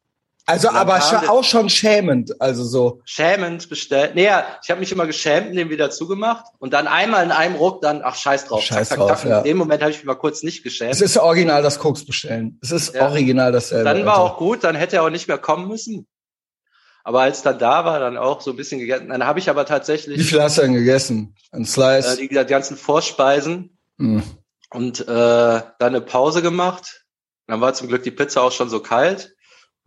Also, 0.48 0.68
dann 0.68 0.76
aber 0.76 0.98
der- 0.98 1.30
auch 1.30 1.44
schon 1.44 1.68
schämend. 1.68 2.40
Also 2.40 2.64
so. 2.64 3.00
schämend 3.04 3.68
bestellt. 3.68 4.14
Nee, 4.14 4.24
ja, 4.24 4.44
ich 4.62 4.70
habe 4.70 4.80
mich 4.80 4.90
immer 4.90 5.06
geschämt 5.06 5.48
und 5.50 5.56
den 5.56 5.70
wieder 5.70 5.90
zugemacht 5.90 6.46
und 6.58 6.72
dann 6.72 6.86
einmal 6.86 7.24
in 7.24 7.30
einem 7.32 7.54
Ruck 7.56 7.82
dann, 7.82 8.00
ach 8.02 8.14
scheiß 8.16 8.46
drauf, 8.46 8.62
Scheiß 8.62 8.88
zack, 8.88 8.98
drauf, 8.98 9.08
zack, 9.10 9.18
zack. 9.20 9.30
ja. 9.30 9.38
In 9.38 9.44
dem 9.44 9.56
Moment 9.58 9.82
habe 9.82 9.90
ich 9.90 9.98
mich 9.98 10.06
mal 10.06 10.14
kurz 10.14 10.42
nicht 10.42 10.62
geschämt. 10.62 10.90
Es 10.92 11.00
ist 11.00 11.16
original 11.18 11.62
das 11.62 11.78
Koks 11.78 12.04
bestellen. 12.04 12.58
Es 12.62 12.70
ist 12.70 12.94
Ja. 12.94 13.08
original 13.08 13.52
dasselbe. 13.52 13.84
dann 13.84 14.04
war 14.06 14.14
Alter. 14.18 14.24
auch 14.34 14.38
gut, 14.38 14.64
dann 14.64 14.74
hätte 14.74 14.96
er 14.96 15.02
auch 15.04 15.10
nicht 15.10 15.28
mehr 15.28 15.38
kommen 15.38 15.68
müssen. 15.68 16.06
Aber 17.04 17.20
als 17.22 17.42
dann 17.42 17.58
da 17.58 17.84
war, 17.84 18.00
dann 18.00 18.16
auch 18.18 18.40
so 18.40 18.50
ein 18.50 18.56
bisschen 18.56 18.80
gegessen. 18.80 19.08
Dann 19.08 19.24
habe 19.24 19.38
ich 19.38 19.48
aber 19.48 19.64
tatsächlich 19.64 20.18
Wie 20.18 20.24
viel 20.24 20.42
hast 20.42 20.58
du 20.58 20.62
denn 20.62 20.74
gegessen? 20.74 21.34
Ein 21.52 21.62
äh, 21.62 21.66
Slice? 21.66 22.16
die, 22.16 22.28
die 22.28 22.34
ganzen 22.44 22.76
Vorspeisen 22.76 23.78
Hm. 23.98 24.22
und 24.70 25.00
äh, 25.00 25.04
dann 25.06 25.64
eine 25.80 26.00
Pause 26.00 26.42
gemacht. 26.42 27.04
Dann 27.46 27.60
war 27.62 27.72
zum 27.74 27.88
Glück 27.88 28.02
die 28.02 28.10
Pizza 28.10 28.42
auch 28.42 28.52
schon 28.52 28.68
so 28.68 28.80
kalt. 28.80 29.34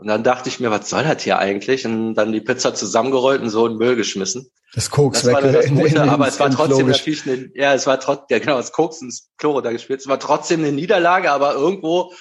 Und 0.02 0.08
dann 0.08 0.24
dachte 0.24 0.50
ich 0.50 0.60
mir, 0.60 0.72
was 0.72 0.90
soll 0.90 1.04
das 1.04 1.22
hier 1.22 1.38
eigentlich? 1.38 1.86
Und 1.86 2.16
dann 2.16 2.32
die 2.32 2.42
Pizza 2.42 2.74
zusammengerollt 2.74 3.40
und 3.40 3.52
so 3.52 3.68
in 3.68 3.74
den 3.74 3.78
Müll 3.78 3.96
geschmissen. 3.96 4.50
Das 4.74 4.90
Koks 4.90 5.22
Das 5.22 5.32
war 5.32 5.44
weg. 5.44 5.54
das 5.54 5.68
Gute, 5.70 6.02
aber 6.02 6.28
es 6.28 6.40
war 6.40 6.50
trotzdem 6.50 6.88
natürlich 6.88 7.28
eine, 7.28 7.52
ja, 7.54 7.76
es 7.76 7.86
war 7.86 8.00
trotzdem, 8.00 8.26
ja 8.32 8.40
genau, 8.40 8.58
das 8.58 8.72
Koks 8.72 9.04
ins 9.04 9.30
Chloro 9.38 9.62
da 9.62 9.72
gespielt. 9.72 10.00
Es 10.00 10.08
war 10.08 10.20
trotzdem 10.20 10.62
eine 10.62 10.72
Niederlage, 10.72 11.32
aber 11.32 11.54
irgendwo, 11.54 12.12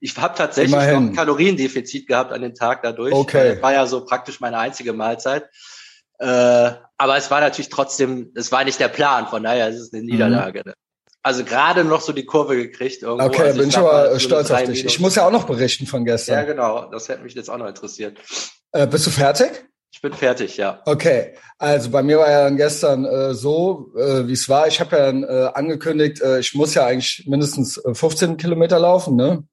ich 0.00 0.16
habe 0.16 0.34
tatsächlich 0.36 0.72
Immerhin. 0.72 0.94
noch 0.94 1.00
ein 1.10 1.14
Kaloriendefizit 1.14 2.08
gehabt 2.08 2.32
an 2.32 2.42
den 2.42 2.56
Tag 2.56 2.82
dadurch. 2.82 3.14
Okay. 3.14 3.54
Das 3.54 3.62
war 3.62 3.72
ja 3.72 3.86
so 3.86 4.04
praktisch 4.04 4.40
meine 4.40 4.58
einzige 4.58 4.92
Mahlzeit. 4.92 5.48
Äh, 6.18 6.26
aber 6.96 7.16
es 7.18 7.30
war 7.30 7.40
natürlich 7.40 7.68
trotzdem, 7.68 8.32
es 8.34 8.50
war 8.50 8.64
nicht 8.64 8.80
der 8.80 8.88
Plan, 8.88 9.28
von 9.28 9.44
daher 9.44 9.68
ist 9.68 9.78
es 9.78 9.92
eine 9.92 10.02
Niederlage. 10.02 10.62
ne? 10.66 10.74
Also 11.28 11.44
gerade 11.44 11.84
noch 11.84 12.00
so 12.00 12.14
die 12.14 12.24
Kurve 12.24 12.56
gekriegt 12.56 13.02
irgendwo. 13.02 13.26
Okay, 13.26 13.42
also 13.42 13.58
bin 13.58 13.68
ich 13.68 13.76
aber 13.76 14.14
so 14.14 14.18
stolz 14.18 14.50
auf 14.50 14.60
dich. 14.60 14.78
Minus. 14.78 14.92
Ich 14.94 14.98
muss 14.98 15.14
ja 15.14 15.26
auch 15.26 15.30
noch 15.30 15.44
berichten 15.44 15.84
von 15.84 16.06
Ja, 16.06 16.14
gestern. 16.14 16.46
genau, 16.46 16.90
das 16.90 17.06
hätte 17.10 17.22
mich 17.22 17.34
jetzt 17.34 17.50
auch 17.50 17.58
noch 17.58 17.68
interessiert. 17.68 18.16
Äh, 18.72 18.86
bist 18.86 19.04
du 19.06 19.10
fertig? 19.10 19.50
Ich 19.92 20.00
bin 20.00 20.14
fertig, 20.14 20.56
ja. 20.56 20.80
Okay, 20.86 21.34
also 21.58 21.90
bei 21.90 22.02
mir 22.02 22.16
war 22.16 22.30
ja 22.30 22.44
dann 22.44 22.56
gestern 22.56 23.04
äh, 23.04 23.34
so, 23.34 23.92
äh, 23.94 24.26
wie 24.26 24.32
es 24.32 24.48
war. 24.48 24.68
Ich 24.68 24.80
habe 24.80 24.96
ja 24.96 25.04
dann, 25.04 25.22
äh, 25.22 25.50
angekündigt, 25.52 26.22
äh, 26.22 26.40
ich 26.40 26.54
muss 26.54 26.72
ja 26.72 26.86
eigentlich 26.86 27.26
mindestens 27.26 27.76
äh, 27.76 27.94
15 27.94 28.38
Kilometer 28.38 28.78
laufen, 28.78 29.14
ne? 29.14 29.44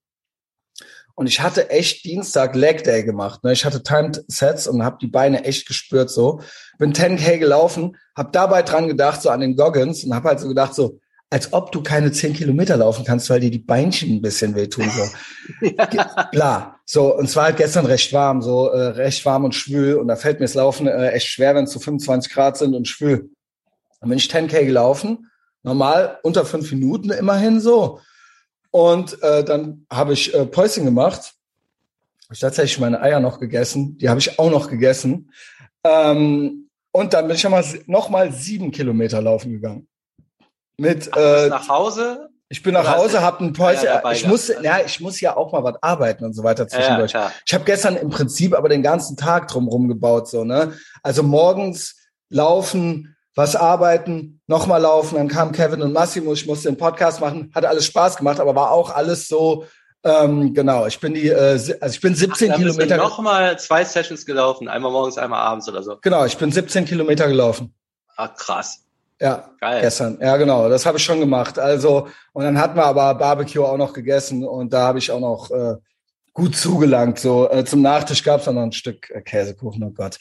Und 1.15 1.27
ich 1.27 1.41
hatte 1.41 1.69
echt 1.71 2.05
Dienstag 2.05 2.55
Leg 2.55 2.85
Day 2.85 3.03
gemacht. 3.03 3.43
Ne? 3.43 3.51
Ich 3.51 3.65
hatte 3.65 3.83
Timed 3.83 4.23
Sets 4.29 4.67
und 4.67 4.85
habe 4.85 4.97
die 5.01 5.07
Beine 5.07 5.43
echt 5.43 5.67
gespürt 5.67 6.09
so. 6.09 6.39
Bin 6.77 6.93
10k 6.93 7.37
gelaufen, 7.37 7.97
habe 8.15 8.29
dabei 8.31 8.61
dran 8.61 8.87
gedacht 8.87 9.21
so 9.21 9.29
an 9.29 9.41
den 9.41 9.57
Goggins 9.57 10.05
und 10.05 10.15
habe 10.15 10.29
halt 10.29 10.39
so 10.39 10.47
gedacht 10.47 10.73
so, 10.73 10.99
als 11.29 11.53
ob 11.53 11.71
du 11.71 11.81
keine 11.81 12.11
10 12.11 12.33
Kilometer 12.33 12.77
laufen 12.77 13.03
kannst, 13.03 13.29
weil 13.29 13.39
dir 13.39 13.51
die 13.51 13.59
Beinchen 13.59 14.17
ein 14.17 14.21
bisschen 14.21 14.55
wehtun 14.55 14.89
so. 14.89 15.67
Klar, 16.31 16.79
so 16.85 17.15
und 17.15 17.29
zwar 17.29 17.45
halt 17.45 17.57
gestern 17.57 17.85
recht 17.85 18.13
warm, 18.13 18.41
so 18.41 18.67
äh, 18.69 18.87
recht 18.87 19.25
warm 19.25 19.43
und 19.43 19.55
schwül 19.55 19.95
und 19.95 20.07
da 20.07 20.15
fällt 20.15 20.39
mir 20.39 20.45
das 20.45 20.53
Laufen 20.53 20.87
äh, 20.87 21.09
echt 21.09 21.27
schwer, 21.27 21.55
wenn 21.55 21.65
es 21.65 21.71
so 21.71 21.79
25 21.79 22.31
Grad 22.31 22.57
sind 22.57 22.75
und 22.75 22.87
schwül. 22.87 23.29
Dann 23.99 24.09
bin 24.09 24.19
ich 24.19 24.29
10k 24.29 24.65
gelaufen, 24.65 25.31
normal 25.63 26.19
unter 26.21 26.45
fünf 26.45 26.71
Minuten 26.71 27.09
immerhin 27.09 27.59
so 27.59 27.99
und 28.69 29.21
äh, 29.23 29.43
dann 29.43 29.85
habe 29.91 30.13
ich 30.13 30.33
äh, 30.33 30.45
Päuschen 30.45 30.85
gemacht. 30.85 31.33
Hab 32.25 32.33
Ich 32.33 32.39
tatsächlich 32.39 32.79
meine 32.79 33.01
Eier 33.01 33.19
noch 33.19 33.39
gegessen, 33.39 33.97
die 33.97 34.09
habe 34.09 34.19
ich 34.19 34.37
auch 34.37 34.51
noch 34.51 34.69
gegessen 34.69 35.31
ähm, 35.83 36.69
und 36.91 37.13
dann 37.13 37.27
bin 37.27 37.35
ich 37.35 37.43
noch 37.43 37.51
mal, 37.51 37.65
noch 37.87 38.09
mal 38.09 38.31
sieben 38.31 38.71
Kilometer 38.71 39.21
laufen 39.21 39.51
gegangen. 39.51 39.87
Mit 40.77 41.09
Ach, 41.13 41.17
äh, 41.17 41.49
nach 41.49 41.67
Hause? 41.69 42.29
ich 42.49 42.61
bin 42.61 42.73
nach 42.73 42.95
Hause, 42.97 43.21
hab 43.21 43.39
ein 43.41 43.53
Päuschen. 43.53 43.85
Dabei 43.85 44.13
ich 44.13 44.25
muss, 44.27 44.47
gehabt? 44.47 44.65
ja, 44.65 44.79
ich 44.85 44.99
muss 44.99 45.19
ja 45.21 45.35
auch 45.35 45.51
mal 45.51 45.63
was 45.63 45.81
arbeiten 45.81 46.25
und 46.25 46.33
so 46.33 46.43
weiter 46.43 46.63
Ja, 46.63 46.69
zwischendurch. 46.69 47.11
klar. 47.11 47.31
ich 47.45 47.53
habe 47.53 47.63
gestern 47.65 47.95
im 47.95 48.09
Prinzip 48.09 48.55
aber 48.55 48.69
den 48.69 48.83
ganzen 48.83 49.17
Tag 49.17 49.47
drumherum 49.47 49.87
gebaut, 49.87 50.27
so 50.29 50.43
ne. 50.43 50.73
Also 51.01 51.23
morgens 51.23 51.95
laufen, 52.29 53.15
was 53.35 53.55
arbeiten, 53.55 54.41
nochmal 54.47 54.81
laufen. 54.81 55.15
Dann 55.15 55.27
kam 55.27 55.51
Kevin 55.51 55.81
und 55.81 55.91
Massimo. 55.93 56.33
Ich 56.33 56.45
musste 56.45 56.69
den 56.69 56.77
Podcast 56.77 57.19
machen, 57.19 57.51
hat 57.53 57.65
alles 57.65 57.85
Spaß 57.85 58.17
gemacht, 58.17 58.39
aber 58.39 58.55
war 58.55 58.71
auch 58.71 58.89
alles 58.93 59.27
so. 59.27 59.65
Ähm, 60.03 60.53
genau, 60.53 60.85
ich 60.85 60.99
bin 60.99 61.15
die, 61.15 61.29
äh, 61.29 61.35
also 61.81 61.93
ich 61.95 61.99
bin 61.99 62.13
17 62.13 62.49
Dann 62.51 62.61
bist 62.61 62.75
du 62.77 62.81
Kilometer. 62.83 62.97
noch 62.97 63.17
mal 63.19 63.57
zwei 63.57 63.83
Sessions 63.83 64.23
gelaufen, 64.25 64.67
einmal 64.67 64.91
morgens, 64.91 65.17
einmal 65.17 65.39
abends 65.41 65.67
oder 65.67 65.81
so. 65.81 65.97
Genau, 66.01 66.25
ich 66.25 66.37
bin 66.37 66.51
17 66.51 66.85
Kilometer 66.85 67.27
gelaufen. 67.27 67.73
Ah, 68.15 68.27
krass. 68.27 68.84
Ja, 69.21 69.49
Geil. 69.61 69.81
Gestern, 69.81 70.17
ja 70.21 70.35
genau, 70.37 70.67
das 70.69 70.85
habe 70.85 70.97
ich 70.97 71.03
schon 71.03 71.19
gemacht. 71.21 71.57
Also 71.57 72.07
und 72.33 72.43
dann 72.43 72.59
hatten 72.59 72.75
wir 72.75 72.85
aber 72.85 73.15
Barbecue 73.15 73.63
auch 73.63 73.77
noch 73.77 73.93
gegessen 73.93 74.43
und 74.45 74.73
da 74.73 74.81
habe 74.87 74.99
ich 74.99 75.09
auch 75.11 75.19
noch 75.21 75.49
äh, 75.51 75.75
gut 76.33 76.55
zugelangt. 76.57 77.19
So 77.19 77.49
äh, 77.49 77.63
zum 77.63 77.81
Nachtisch 77.81 78.23
gab 78.23 78.39
es 78.39 78.45
dann 78.45 78.55
noch 78.55 78.63
ein 78.63 78.73
Stück 78.73 79.09
äh, 79.11 79.21
Käsekuchen, 79.21 79.83
oh 79.83 79.91
Gott. 79.91 80.19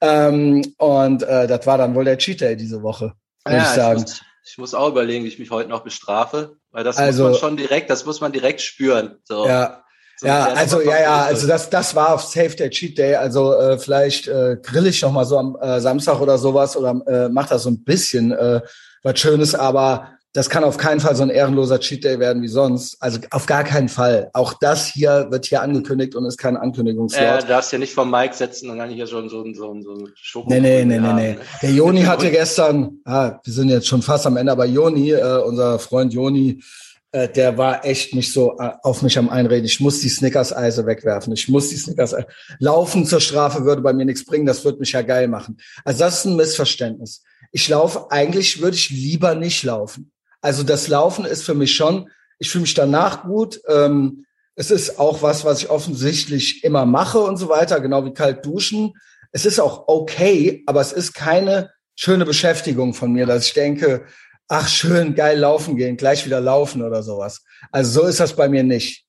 Ähm, 0.00 0.74
und 0.78 1.22
äh, 1.22 1.46
das 1.46 1.66
war 1.66 1.78
dann 1.78 1.94
wohl 1.94 2.04
der 2.04 2.18
Cheat 2.18 2.40
Day 2.40 2.56
diese 2.56 2.82
Woche, 2.82 3.12
würde 3.44 3.58
Ja, 3.58 3.62
ich 3.62 3.68
sagen. 3.68 4.00
muss- 4.00 4.20
Ich 4.44 4.58
muss 4.58 4.74
auch 4.74 4.88
überlegen, 4.88 5.22
wie 5.24 5.28
ich 5.28 5.38
mich 5.38 5.52
heute 5.52 5.68
noch 5.70 5.84
bestrafe, 5.84 6.56
weil 6.72 6.82
das 6.82 6.98
also, 6.98 7.22
muss 7.28 7.32
man 7.34 7.40
schon 7.50 7.56
direkt, 7.56 7.90
das 7.90 8.04
muss 8.04 8.20
man 8.20 8.32
direkt 8.32 8.60
spüren. 8.60 9.18
So. 9.22 9.46
Ja, 9.46 9.81
so, 10.22 10.28
ja, 10.28 10.44
also 10.54 10.80
ja, 10.80 11.00
ja, 11.00 11.22
also 11.24 11.48
das, 11.48 11.68
das 11.68 11.96
war 11.96 12.14
auf 12.14 12.22
Safe 12.22 12.54
Day 12.54 12.70
Cheat 12.70 12.96
Day. 12.96 13.16
Also 13.16 13.54
äh, 13.54 13.76
vielleicht 13.76 14.28
äh, 14.28 14.56
grill 14.62 14.86
ich 14.86 15.02
noch 15.02 15.10
mal 15.10 15.24
so 15.24 15.36
am 15.36 15.58
äh, 15.60 15.80
Samstag 15.80 16.20
oder 16.20 16.38
sowas 16.38 16.76
oder 16.76 17.02
äh, 17.08 17.28
mach 17.28 17.48
da 17.48 17.58
so 17.58 17.68
ein 17.68 17.82
bisschen 17.82 18.30
äh, 18.30 18.60
was 19.02 19.18
Schönes, 19.18 19.56
aber 19.56 20.10
das 20.32 20.48
kann 20.48 20.62
auf 20.62 20.76
keinen 20.76 21.00
Fall 21.00 21.16
so 21.16 21.24
ein 21.24 21.28
ehrenloser 21.28 21.80
Cheat 21.80 22.04
Day 22.04 22.20
werden 22.20 22.40
wie 22.40 22.48
sonst. 22.48 22.98
Also 23.00 23.18
auf 23.32 23.46
gar 23.46 23.64
keinen 23.64 23.88
Fall. 23.88 24.30
Auch 24.32 24.54
das 24.54 24.86
hier 24.86 25.26
wird 25.30 25.46
hier 25.46 25.60
angekündigt 25.60 26.14
und 26.14 26.24
ist 26.24 26.38
kein 26.38 26.56
Ankündigungslot. 26.56 27.20
Ja, 27.20 27.38
du 27.38 27.48
darfst 27.48 27.72
ja 27.72 27.78
nicht 27.78 27.92
vom 27.92 28.08
Mic 28.08 28.32
setzen 28.34 28.70
und 28.70 28.78
dann 28.78 28.90
hier 28.90 29.08
schon 29.08 29.28
so, 29.28 29.42
ein 29.42 29.56
so, 29.56 29.74
so 29.82 30.06
Schoko. 30.14 30.48
Nee, 30.48 30.60
nee, 30.60 30.84
nee, 30.84 31.00
nee, 31.00 31.12
nee. 31.12 31.38
Der 31.62 31.72
Joni 31.72 32.02
hatte 32.02 32.30
gestern, 32.30 33.00
ah, 33.04 33.40
wir 33.42 33.52
sind 33.52 33.70
jetzt 33.70 33.88
schon 33.88 34.02
fast 34.02 34.24
am 34.24 34.36
Ende, 34.36 34.52
aber 34.52 34.66
Joni, 34.66 35.10
äh, 35.10 35.42
unser 35.44 35.80
Freund 35.80 36.14
Joni, 36.14 36.62
äh, 37.12 37.28
der 37.28 37.58
war 37.58 37.84
echt 37.84 38.14
nicht 38.14 38.32
so 38.32 38.58
äh, 38.58 38.72
auf 38.82 39.02
mich 39.02 39.18
am 39.18 39.28
Einreden. 39.28 39.66
Ich 39.66 39.80
muss 39.80 40.00
die 40.00 40.08
Snickers-Eise 40.08 40.86
wegwerfen. 40.86 41.32
Ich 41.34 41.48
muss 41.48 41.68
die 41.68 41.76
Snickers 41.76 42.14
-Eise. 42.14 42.26
Laufen 42.58 43.04
zur 43.04 43.20
Strafe 43.20 43.64
würde 43.64 43.82
bei 43.82 43.92
mir 43.92 44.06
nichts 44.06 44.24
bringen. 44.24 44.46
Das 44.46 44.64
würde 44.64 44.78
mich 44.78 44.92
ja 44.92 45.02
geil 45.02 45.28
machen. 45.28 45.58
Also 45.84 46.00
das 46.00 46.18
ist 46.18 46.24
ein 46.24 46.36
Missverständnis. 46.36 47.22
Ich 47.52 47.68
laufe, 47.68 48.10
eigentlich 48.10 48.62
würde 48.62 48.76
ich 48.76 48.88
lieber 48.88 49.34
nicht 49.34 49.62
laufen. 49.62 50.10
Also 50.40 50.62
das 50.62 50.88
Laufen 50.88 51.26
ist 51.26 51.44
für 51.44 51.54
mich 51.54 51.74
schon, 51.74 52.08
ich 52.38 52.50
fühle 52.50 52.62
mich 52.62 52.74
danach 52.74 53.24
gut. 53.24 53.60
Ähm, 53.68 54.24
es 54.54 54.70
ist 54.70 54.98
auch 54.98 55.22
was, 55.22 55.44
was 55.44 55.60
ich 55.62 55.70
offensichtlich 55.70 56.64
immer 56.64 56.86
mache 56.86 57.18
und 57.18 57.36
so 57.36 57.48
weiter, 57.48 57.80
genau 57.80 58.04
wie 58.06 58.14
kalt 58.14 58.44
duschen. 58.44 58.94
Es 59.32 59.44
ist 59.44 59.60
auch 59.60 59.84
okay, 59.86 60.62
aber 60.66 60.80
es 60.80 60.92
ist 60.92 61.12
keine 61.12 61.70
schöne 61.94 62.24
Beschäftigung 62.24 62.94
von 62.94 63.12
mir, 63.12 63.26
dass 63.26 63.46
ich 63.46 63.54
denke, 63.54 64.04
ach 64.48 64.68
schön, 64.68 65.14
geil 65.14 65.38
laufen 65.38 65.76
gehen, 65.76 65.96
gleich 65.96 66.24
wieder 66.26 66.40
laufen 66.40 66.82
oder 66.82 67.02
sowas. 67.02 67.44
Also 67.70 68.02
so 68.02 68.06
ist 68.06 68.20
das 68.20 68.34
bei 68.34 68.48
mir 68.48 68.62
nicht. 68.62 69.04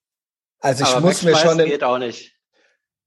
Also 0.60 0.84
ich 0.84 0.90
aber 0.90 1.02
muss 1.02 1.24
mir 1.24 1.36
schon 1.36 1.58
den, 1.58 1.70
geht 1.70 1.84
auch 1.84 1.98
nicht. 1.98 2.34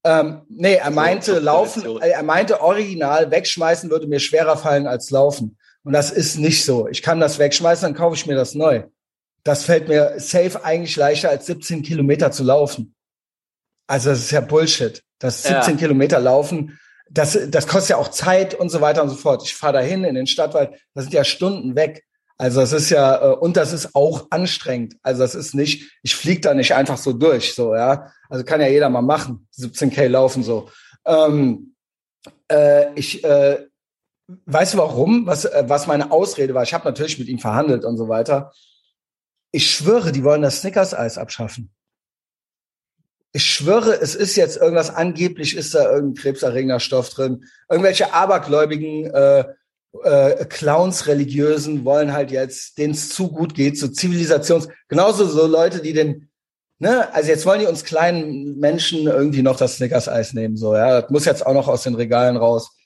Ähm, 0.03 0.43
nee, 0.49 0.75
er 0.75 0.91
meinte 0.91 1.35
so, 1.35 1.39
laufen, 1.39 2.01
er 2.01 2.23
meinte 2.23 2.61
original 2.61 3.31
wegschmeißen 3.31 3.89
würde 3.89 4.07
mir 4.07 4.19
schwerer 4.19 4.57
fallen 4.57 4.87
als 4.87 5.09
laufen. 5.09 5.57
Und 5.83 5.93
das 5.93 6.11
ist 6.11 6.37
nicht 6.37 6.65
so. 6.65 6.87
Ich 6.87 7.01
kann 7.01 7.19
das 7.19 7.39
wegschmeißen, 7.39 7.87
dann 7.87 7.95
kaufe 7.95 8.15
ich 8.15 8.25
mir 8.25 8.35
das 8.35 8.53
neu. 8.53 8.83
Das 9.43 9.63
fällt 9.63 9.87
mir 9.87 10.15
safe 10.17 10.63
eigentlich 10.63 10.95
leichter, 10.95 11.29
als 11.29 11.45
17 11.45 11.81
Kilometer 11.81 12.31
zu 12.31 12.43
laufen. 12.43 12.93
Also 13.87 14.09
das 14.09 14.19
ist 14.19 14.31
ja 14.31 14.41
Bullshit. 14.41 15.01
Das 15.19 15.43
17 15.43 15.73
ja. 15.73 15.79
Kilometer 15.79 16.19
laufen, 16.19 16.77
das, 17.09 17.37
das 17.49 17.67
kostet 17.67 17.91
ja 17.91 17.97
auch 17.97 18.09
Zeit 18.09 18.53
und 18.53 18.69
so 18.69 18.81
weiter 18.81 19.01
und 19.01 19.09
so 19.09 19.15
fort. 19.15 19.43
Ich 19.43 19.55
fahre 19.55 19.73
dahin 19.73 20.03
in 20.03 20.15
den 20.15 20.27
Stadtwald, 20.27 20.71
das 20.93 21.05
sind 21.05 21.13
ja 21.13 21.23
Stunden 21.23 21.75
weg. 21.75 22.03
Also 22.37 22.59
das 22.61 22.71
ist 22.71 22.89
ja, 22.89 23.33
äh, 23.33 23.35
und 23.35 23.57
das 23.57 23.73
ist 23.73 23.95
auch 23.95 24.27
anstrengend. 24.29 24.95
Also 25.01 25.21
das 25.21 25.35
ist 25.35 25.55
nicht, 25.55 25.91
ich 26.03 26.15
fliege 26.15 26.41
da 26.41 26.53
nicht 26.53 26.73
einfach 26.73 26.97
so 26.97 27.13
durch, 27.13 27.55
so, 27.55 27.75
ja. 27.75 28.11
Also 28.29 28.43
kann 28.43 28.61
ja 28.61 28.67
jeder 28.67 28.89
mal 28.89 29.01
machen, 29.01 29.47
17K 29.57 30.07
laufen 30.07 30.43
so. 30.43 30.69
Ähm, 31.05 31.73
äh, 32.49 32.93
ich, 32.93 33.23
äh, 33.23 33.65
Weißt 34.45 34.73
du 34.73 34.77
warum? 34.79 35.25
Was, 35.25 35.45
äh, 35.45 35.63
was 35.67 35.87
meine 35.87 36.11
Ausrede 36.11 36.53
war? 36.53 36.63
Ich 36.63 36.73
habe 36.73 36.85
natürlich 36.85 37.17
mit 37.17 37.29
ihm 37.29 37.39
verhandelt 37.39 37.85
und 37.85 37.97
so 37.97 38.09
weiter. 38.09 38.51
Ich 39.51 39.71
schwöre, 39.71 40.11
die 40.11 40.23
wollen 40.23 40.41
das 40.41 40.59
Snickers-Eis 40.59 41.17
abschaffen. 41.17 41.71
Ich 43.31 43.45
schwöre, 43.45 43.93
es 43.93 44.15
ist 44.15 44.35
jetzt 44.35 44.57
irgendwas, 44.57 44.93
angeblich 44.93 45.55
ist 45.55 45.73
da 45.73 45.91
irgendein 45.91 46.21
krebserregender 46.21 46.79
Stoff 46.79 47.09
drin. 47.09 47.45
Irgendwelche 47.69 48.13
abergläubigen 48.13 49.05
äh, 49.05 49.45
äh, 50.03 50.45
Clowns, 50.45 51.07
Religiösen 51.07 51.85
wollen 51.85 52.13
halt 52.13 52.31
jetzt, 52.31 52.77
denen 52.77 52.93
es 52.93 53.09
zu 53.09 53.29
gut 53.29 53.55
geht, 53.55 53.77
so 53.77 53.87
Zivilisations, 53.87 54.67
genauso 54.87 55.25
so 55.25 55.47
Leute, 55.47 55.81
die 55.81 55.93
den, 55.93 56.29
ne, 56.79 57.13
also 57.13 57.29
jetzt 57.29 57.45
wollen 57.45 57.59
die 57.61 57.65
uns 57.65 57.83
kleinen 57.83 58.57
Menschen 58.59 59.07
irgendwie 59.07 59.41
noch 59.41 59.57
das 59.57 59.77
Snickers-Eis 59.77 60.33
nehmen, 60.33 60.57
so, 60.57 60.75
ja, 60.75 61.01
das 61.01 61.09
muss 61.09 61.25
jetzt 61.25 61.45
auch 61.45 61.53
noch 61.53 61.67
aus 61.67 61.83
den 61.83 61.95
Regalen 61.95 62.37
raus 62.37 62.77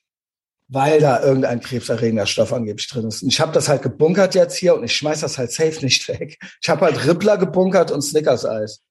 weil 0.74 1.02
da 1.02 1.22
irgendein 1.22 1.60
krebserregender 1.60 2.26
Stoff 2.26 2.54
angeblich 2.54 2.88
drin 2.88 3.06
ist. 3.06 3.22
Und 3.22 3.28
ich 3.28 3.42
habe 3.42 3.52
das 3.52 3.68
halt 3.68 3.82
gebunkert 3.82 4.36
jetzt 4.36 4.56
hier 4.56 4.74
und 4.74 4.86
ich 4.86 4.96
schmeiß 4.96 5.20
das 5.20 5.38
halt 5.38 5.52
safe 5.52 5.84
nicht 5.84 6.08
weg. 6.08 6.40
Ich 6.62 6.70
habe 6.70 6.86
halt 6.86 7.06
Rippler 7.06 7.38
gebunkert 7.38 7.92
und 7.92 8.02
Snickers-Eis. 8.02 8.82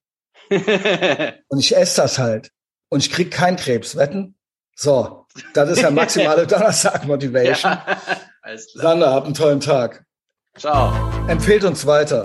und 0.51 1.59
ich 1.59 1.75
esse 1.75 2.03
das 2.03 2.19
halt. 2.19 2.51
Und 2.91 3.01
ich 3.01 3.11
krieg 3.11 3.31
keinen 3.31 3.57
Krebs. 3.57 3.97
Wetten? 3.97 4.37
So, 4.77 5.20
das 5.55 5.71
ist 5.71 5.83
ja 5.83 5.91
maximale 5.91 6.47
Donnerstag-Motivation. 6.47 7.73
Ja, 7.73 8.57
Sander, 8.75 9.13
habt 9.13 9.27
einen 9.27 9.35
tollen 9.35 9.61
Tag. 9.61 10.05
Ciao. 10.57 10.93
Empfehlt 11.29 11.65
uns 11.65 11.87
weiter. 11.87 12.25